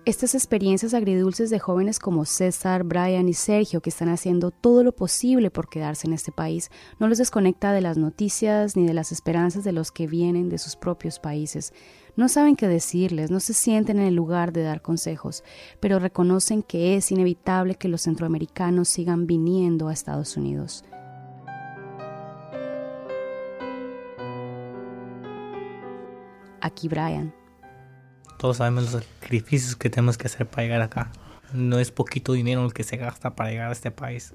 Estas 0.05 0.35
experiencias 0.35 0.95
agridulces 0.95 1.49
de 1.49 1.61
jóvenes 1.61 2.01
como 2.01 2.25
César, 2.25 2.83
Brian 2.83 3.29
y 3.29 3.35
Sergio, 3.35 3.81
que 3.81 3.91
están 3.91 4.09
haciendo 4.09 4.51
todo 4.51 4.83
lo 4.83 4.91
posible 4.91 5.53
por 5.53 5.69
quedarse 5.69 6.09
en 6.09 6.13
este 6.13 6.33
país, 6.33 6.73
no 6.99 7.07
los 7.07 7.19
desconecta 7.19 7.73
de 7.73 7.83
las 7.83 7.99
noticias 7.99 8.77
ni 8.77 8.85
de 8.85 8.95
las 8.95 9.13
esperanzas 9.13 9.63
de 9.63 9.71
los 9.71 9.93
que 9.93 10.09
vienen 10.09 10.49
de 10.49 10.59
sus 10.59 10.75
propios 10.75 11.21
países. 11.21 11.73
No 12.17 12.29
saben 12.29 12.57
qué 12.57 12.67
decirles, 12.67 13.31
no 13.31 13.39
se 13.39 13.55
sienten 13.55 14.01
en 14.01 14.07
el 14.07 14.17
lugar 14.17 14.53
de 14.53 14.65
dar 14.65 14.83
consejos, 14.83 15.45
pero 15.79 16.01
reconocen 16.01 16.65
que 16.65 16.97
es 16.97 17.13
inevitable 17.13 17.77
que 17.77 17.87
los 17.87 18.03
centroamericanos 18.03 18.89
sigan 18.89 19.29
viniendo 19.29 19.87
a 19.87 19.93
Estados 19.93 20.37
Unidos. 20.37 20.85
Aquí 26.61 26.89
Brian. 26.89 27.42
Todos 28.43 28.57
sabemos 28.57 28.91
los 28.91 29.05
sacrificios 29.05 29.77
que 29.77 29.89
tenemos 29.89 30.19
que 30.19 30.27
hacer 30.27 30.49
para 30.49 30.65
llegar 30.65 30.83
acá. 30.83 31.13
No 31.53 31.79
es 31.79 31.93
poquito 31.93 32.33
dinero 32.33 32.65
el 32.65 32.73
que 32.73 32.83
se 32.83 32.97
gasta 32.97 33.37
para 33.37 33.51
llegar 33.51 33.69
a 33.69 33.73
este 33.73 33.93
país. 33.93 34.35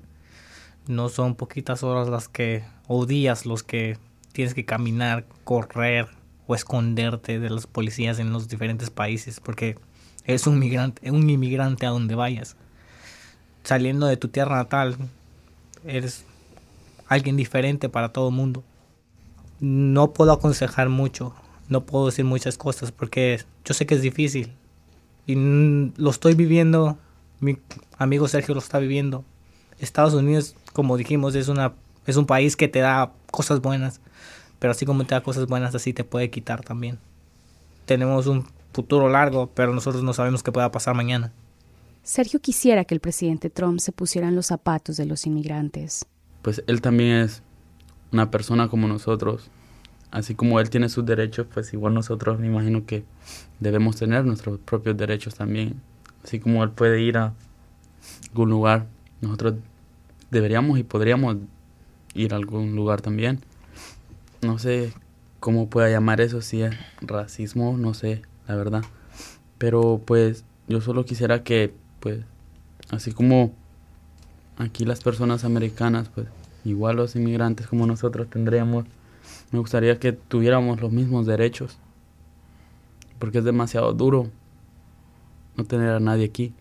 No 0.88 1.10
son 1.10 1.36
poquitas 1.36 1.84
horas 1.84 2.08
las 2.08 2.30
que, 2.30 2.64
o 2.88 3.06
días 3.06 3.46
los 3.46 3.64
que 3.64 3.98
tienes 4.32 4.54
que 4.54 4.64
caminar, 4.64 5.26
correr 5.44 6.08
o 6.48 6.56
esconderte 6.56 7.38
de 7.38 7.50
los 7.50 7.68
policías 7.68 8.18
en 8.20 8.32
los 8.32 8.48
diferentes 8.48 8.92
países, 8.92 9.42
porque 9.42 9.78
eres 10.24 10.48
un 10.48 10.58
migrante, 10.58 11.12
un 11.12 11.30
inmigrante 11.30 11.86
a 11.86 11.90
donde 11.90 12.16
vayas. 12.16 12.56
Saliendo 13.66 14.06
de 14.06 14.16
tu 14.16 14.30
tierra 14.30 14.56
natal, 14.56 14.96
eres 15.86 16.24
alguien 17.10 17.36
diferente 17.36 17.90
para 17.90 18.14
todo 18.14 18.30
el 18.30 18.36
mundo. 18.36 18.64
No 19.60 20.14
puedo 20.14 20.32
aconsejar 20.32 20.88
mucho 20.88 21.36
no 21.70 21.86
puedo 21.86 22.08
decir 22.08 22.26
muchas 22.26 22.58
cosas 22.58 22.92
porque 22.92 23.40
yo 23.66 23.74
sé 23.74 23.86
que 23.86 23.96
es 23.96 24.02
difícil. 24.02 24.54
Y 25.26 25.36
lo 25.98 26.10
estoy 26.10 26.36
viviendo, 26.36 26.98
mi 27.40 27.58
amigo 27.98 28.28
Sergio 28.28 28.54
lo 28.54 28.60
está 28.60 28.80
viviendo. 28.80 29.26
Estados 29.80 30.14
Unidos, 30.14 30.56
como 30.74 30.98
dijimos, 30.98 31.36
es, 31.36 31.50
una, 31.50 31.74
es 32.06 32.16
un 32.16 32.26
país 32.26 32.56
que 32.56 32.68
te 32.68 32.80
da 32.80 33.12
cosas 33.32 33.62
buenas, 33.62 34.00
pero 34.60 34.72
así 34.72 34.86
como 34.86 35.06
te 35.06 35.16
da 35.16 35.22
cosas 35.22 35.48
buenas, 35.48 35.76
así 35.76 35.94
te 35.94 36.04
puede 36.04 36.30
quitar 36.30 36.64
también. 36.64 36.98
Tenemos 37.86 38.28
un 38.28 38.46
futuro 38.74 39.10
largo, 39.10 39.52
pero 39.54 39.74
nosotros 39.74 40.04
no 40.04 40.14
sabemos 40.14 40.44
qué 40.44 40.52
pueda 40.52 40.72
pasar 40.72 40.96
mañana. 40.96 41.32
Sergio 42.04 42.40
quisiera 42.40 42.86
que 42.86 42.96
el 42.96 43.02
presidente 43.02 43.50
Trump 43.50 43.80
se 43.80 43.92
pusiera 43.92 44.30
en 44.30 44.36
los 44.36 44.46
zapatos 44.46 44.96
de 44.96 45.06
los 45.06 45.26
inmigrantes. 45.26 46.06
Pues 46.42 46.64
él 46.68 46.80
también 46.80 47.18
es 47.18 47.44
una 48.14 48.32
persona 48.32 48.70
como 48.70 48.88
nosotros, 48.88 49.50
así 50.12 50.36
como 50.36 50.60
él 50.60 50.70
tiene 50.70 50.90
sus 50.90 51.06
derechos, 51.06 51.48
pues 51.54 51.74
igual 51.74 51.94
nosotros 51.94 52.40
me 52.40 52.48
imagino 52.48 52.86
que 52.86 53.04
debemos 53.60 53.96
tener 53.96 54.26
nuestros 54.26 54.60
propios 54.60 54.98
derechos 54.98 55.36
también. 55.36 55.82
Así 56.24 56.40
como 56.40 56.64
él 56.64 56.72
puede 56.72 57.02
ir 57.02 57.18
a 57.18 57.34
algún 58.30 58.50
lugar, 58.50 58.88
nosotros 59.22 59.56
deberíamos 60.32 60.80
y 60.80 60.84
podríamos 60.84 61.38
ir 62.14 62.34
a 62.34 62.38
algún 62.38 62.76
lugar 62.76 63.02
también. 63.02 63.40
No 64.42 64.60
sé 64.60 64.94
cómo 65.40 65.70
pueda 65.70 65.90
llamar 65.90 66.22
eso, 66.22 66.42
si 66.42 66.62
es 66.62 66.76
racismo, 67.02 67.78
no 67.78 67.94
sé, 67.94 68.22
la 68.48 68.56
verdad. 68.56 68.84
Pero 69.58 70.02
pues 70.06 70.44
yo 70.68 70.82
solo 70.82 71.06
quisiera 71.06 71.44
que, 71.44 71.74
pues, 72.00 72.20
así 72.90 73.12
como 73.12 73.54
aquí 74.58 74.86
las 74.86 75.02
personas 75.02 75.46
americanas, 75.46 76.10
pues, 76.14 76.28
igual 76.66 76.98
los 76.98 77.16
inmigrantes 77.16 77.68
como 77.68 77.88
nosotros 77.88 78.30
tendríamos 78.30 78.86
me 79.52 79.60
gustaría 79.60 80.00
que 80.00 80.12
tuviéramos 80.12 80.82
los 80.82 80.92
mismos 80.92 81.26
derechos, 81.26 81.78
porque 83.20 83.40
es 83.40 83.44
demasiado 83.44 83.94
duro 83.94 84.30
no 85.56 85.66
tener 85.66 85.90
a 85.90 86.00
nadie 86.00 86.26
aquí. 86.26 86.54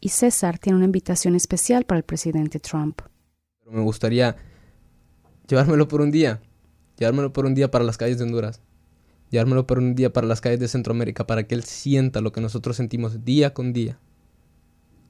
Y 0.00 0.10
César 0.10 0.58
tiene 0.58 0.76
una 0.76 0.84
invitación 0.84 1.34
especial 1.34 1.84
para 1.84 1.98
el 1.98 2.04
presidente 2.04 2.60
Trump. 2.60 3.00
Me 3.70 3.80
gustaría 3.80 4.36
llevármelo 5.48 5.88
por 5.88 6.02
un 6.02 6.10
día, 6.10 6.42
llevármelo 6.98 7.32
por 7.32 7.46
un 7.46 7.54
día 7.54 7.70
para 7.70 7.84
las 7.84 7.96
calles 7.96 8.18
de 8.18 8.24
Honduras, 8.24 8.60
llevármelo 9.30 9.66
por 9.66 9.78
un 9.78 9.94
día 9.94 10.12
para 10.12 10.26
las 10.26 10.40
calles 10.40 10.60
de 10.60 10.68
Centroamérica, 10.68 11.26
para 11.26 11.44
que 11.44 11.54
él 11.54 11.64
sienta 11.64 12.20
lo 12.20 12.32
que 12.32 12.42
nosotros 12.42 12.76
sentimos 12.76 13.24
día 13.24 13.54
con 13.54 13.72
día. 13.72 13.98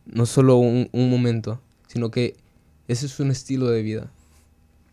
No 0.06 0.26
solo 0.26 0.56
un, 0.56 0.88
un 0.92 1.10
momento, 1.10 1.60
sino 1.88 2.10
que 2.10 2.36
ese 2.86 3.06
es 3.06 3.18
un 3.18 3.30
estilo 3.30 3.68
de 3.70 3.82
vida. 3.82 4.12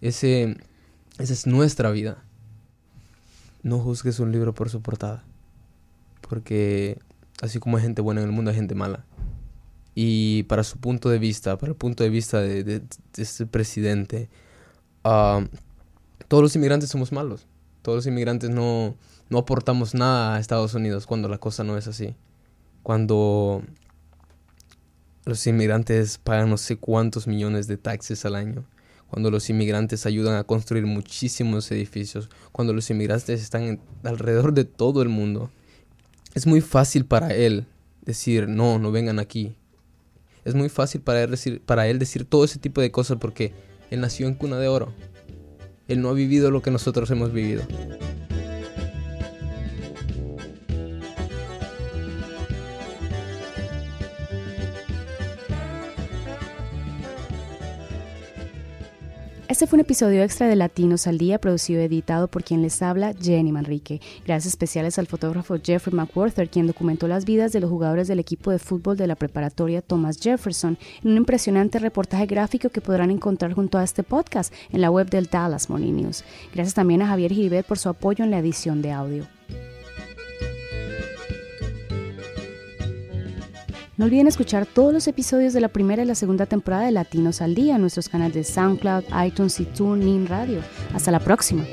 Ese, 0.02 0.58
esa 1.20 1.34
es 1.34 1.48
nuestra 1.48 1.92
vida. 1.92 2.24
No 3.62 3.80
juzgues 3.80 4.20
un 4.20 4.32
libro 4.32 4.54
por 4.54 4.70
su 4.70 4.82
portada. 4.82 5.24
Porque 6.28 7.00
así 7.42 7.60
como 7.60 7.78
hay 7.78 7.84
gente 7.84 8.02
buena 8.02 8.22
en 8.22 8.28
el 8.28 8.34
mundo, 8.34 8.50
hay 8.50 8.58
gente 8.58 8.76
mala. 8.76 9.06
Y 9.94 10.44
para 10.44 10.64
su 10.64 10.80
punto 10.80 11.10
de 11.10 11.20
vista, 11.20 11.58
para 11.58 11.72
el 11.72 11.76
punto 11.76 12.04
de 12.04 12.10
vista 12.10 12.42
de, 12.42 12.82
este 13.16 13.46
presidente, 13.46 14.30
ah, 15.04 15.46
todos 16.28 16.42
los 16.42 16.56
inmigrantes 16.56 16.90
somos 16.90 17.12
malos. 17.12 17.46
Todos 17.84 17.98
los 17.98 18.08
inmigrantes 18.08 18.50
no, 18.50 18.96
no 19.30 19.38
aportamos 19.38 19.94
nada 19.94 20.36
a 20.36 20.40
Estados 20.40 20.74
Unidos 20.74 21.06
cuando 21.06 21.30
la 21.30 21.38
cosa 21.38 21.64
no 21.64 21.78
es 21.78 21.88
así. 21.88 22.16
Cuando 22.84 23.62
los 25.26 25.46
inmigrantes 25.46 26.18
pagan 26.18 26.50
no 26.50 26.58
sé 26.58 26.78
cuántos 26.78 27.28
millones 27.28 27.68
de 27.68 27.78
taxes 27.78 28.26
al 28.26 28.36
año 28.36 28.66
cuando 29.12 29.30
los 29.30 29.50
inmigrantes 29.50 30.06
ayudan 30.06 30.38
a 30.38 30.46
construir 30.46 30.86
muchísimos 30.86 31.70
edificios, 31.70 32.30
cuando 32.54 32.72
los 32.72 32.90
inmigrantes 32.90 33.42
están 33.42 33.82
alrededor 34.04 34.54
de 34.54 34.64
todo 34.64 35.02
el 35.02 35.10
mundo. 35.10 35.52
Es 36.34 36.48
muy 36.48 36.62
fácil 36.62 37.04
para 37.06 37.36
él 37.36 37.66
decir, 38.06 38.48
no, 38.48 38.80
no 38.80 38.90
vengan 38.94 39.20
aquí. 39.20 39.54
Es 40.46 40.56
muy 40.56 40.70
fácil 40.70 41.02
para 41.02 41.24
él 41.24 41.32
decir, 41.32 41.62
para 41.62 41.90
él 41.90 42.00
decir 42.00 42.24
todo 42.24 42.46
ese 42.46 42.58
tipo 42.58 42.80
de 42.80 42.90
cosas 42.90 43.18
porque 43.20 43.52
él 43.90 44.00
nació 44.00 44.28
en 44.28 44.34
cuna 44.34 44.58
de 44.60 44.70
oro. 44.70 44.94
él 45.90 46.02
no 46.02 46.08
ha 46.08 46.14
vivido 46.14 46.50
lo 46.50 46.62
que 46.62 46.72
nosotros 46.72 47.12
hemos 47.12 47.34
vivido. 47.34 47.64
Este 59.52 59.68
fue 59.68 59.76
un 59.76 59.82
episodio 59.82 60.24
extra 60.24 60.48
de 60.48 60.56
Latinos 60.56 61.08
al 61.08 61.18
Día, 61.18 61.38
producido 61.38 61.82
y 61.82 61.84
editado 61.84 62.30
por 62.30 62.42
quien 62.42 62.62
les 62.62 62.82
habla, 62.82 63.14
Jenny 63.22 63.52
Manrique. 63.52 64.00
Gracias 64.26 64.54
especiales 64.54 64.98
al 64.98 65.08
fotógrafo 65.08 65.58
Jeffrey 65.62 65.94
McWhorter, 65.94 66.50
quien 66.50 66.68
documentó 66.68 67.06
las 67.10 67.26
vidas 67.26 67.52
de 67.52 67.60
los 67.60 67.70
jugadores 67.70 68.08
del 68.08 68.20
equipo 68.20 68.52
de 68.52 68.60
fútbol 68.60 68.96
de 68.96 69.08
la 69.08 69.18
preparatoria 69.18 69.82
Thomas 69.82 70.22
Jefferson 70.22 70.78
en 71.04 71.12
un 71.12 71.18
impresionante 71.18 71.80
reportaje 71.80 72.28
gráfico 72.28 72.70
que 72.70 72.80
podrán 72.80 73.12
encontrar 73.12 73.52
junto 73.52 73.78
a 73.78 73.84
este 73.84 74.04
podcast 74.04 74.54
en 74.72 74.80
la 74.80 74.90
web 74.90 75.10
del 75.10 75.26
Dallas 75.26 75.70
Morning 75.70 75.96
News. 75.96 76.24
Gracias 76.54 76.74
también 76.74 77.02
a 77.02 77.08
Javier 77.08 77.34
Giribet 77.34 77.66
por 77.66 77.78
su 77.78 77.90
apoyo 77.90 78.24
en 78.24 78.32
la 78.32 78.40
edición 78.40 78.82
de 78.82 78.94
audio. 78.94 79.28
No 84.02 84.08
olviden 84.08 84.26
escuchar 84.26 84.66
todos 84.66 84.92
los 84.92 85.08
episodios 85.08 85.54
de 85.54 85.62
la 85.62 85.68
primera 85.68 86.02
y 86.02 86.08
la 86.08 86.16
segunda 86.16 86.48
temporada 86.48 86.86
de 86.86 86.92
Latinos 86.92 87.40
al 87.40 87.54
Día 87.54 87.76
en 87.76 87.82
nuestros 87.82 88.10
canales 88.10 88.34
de 88.34 88.44
SoundCloud, 88.44 89.04
iTunes 89.24 89.60
y 89.60 89.66
TuneIn 89.66 90.26
Radio. 90.26 90.62
Hasta 90.96 91.12
la 91.12 91.20
próxima. 91.20 91.64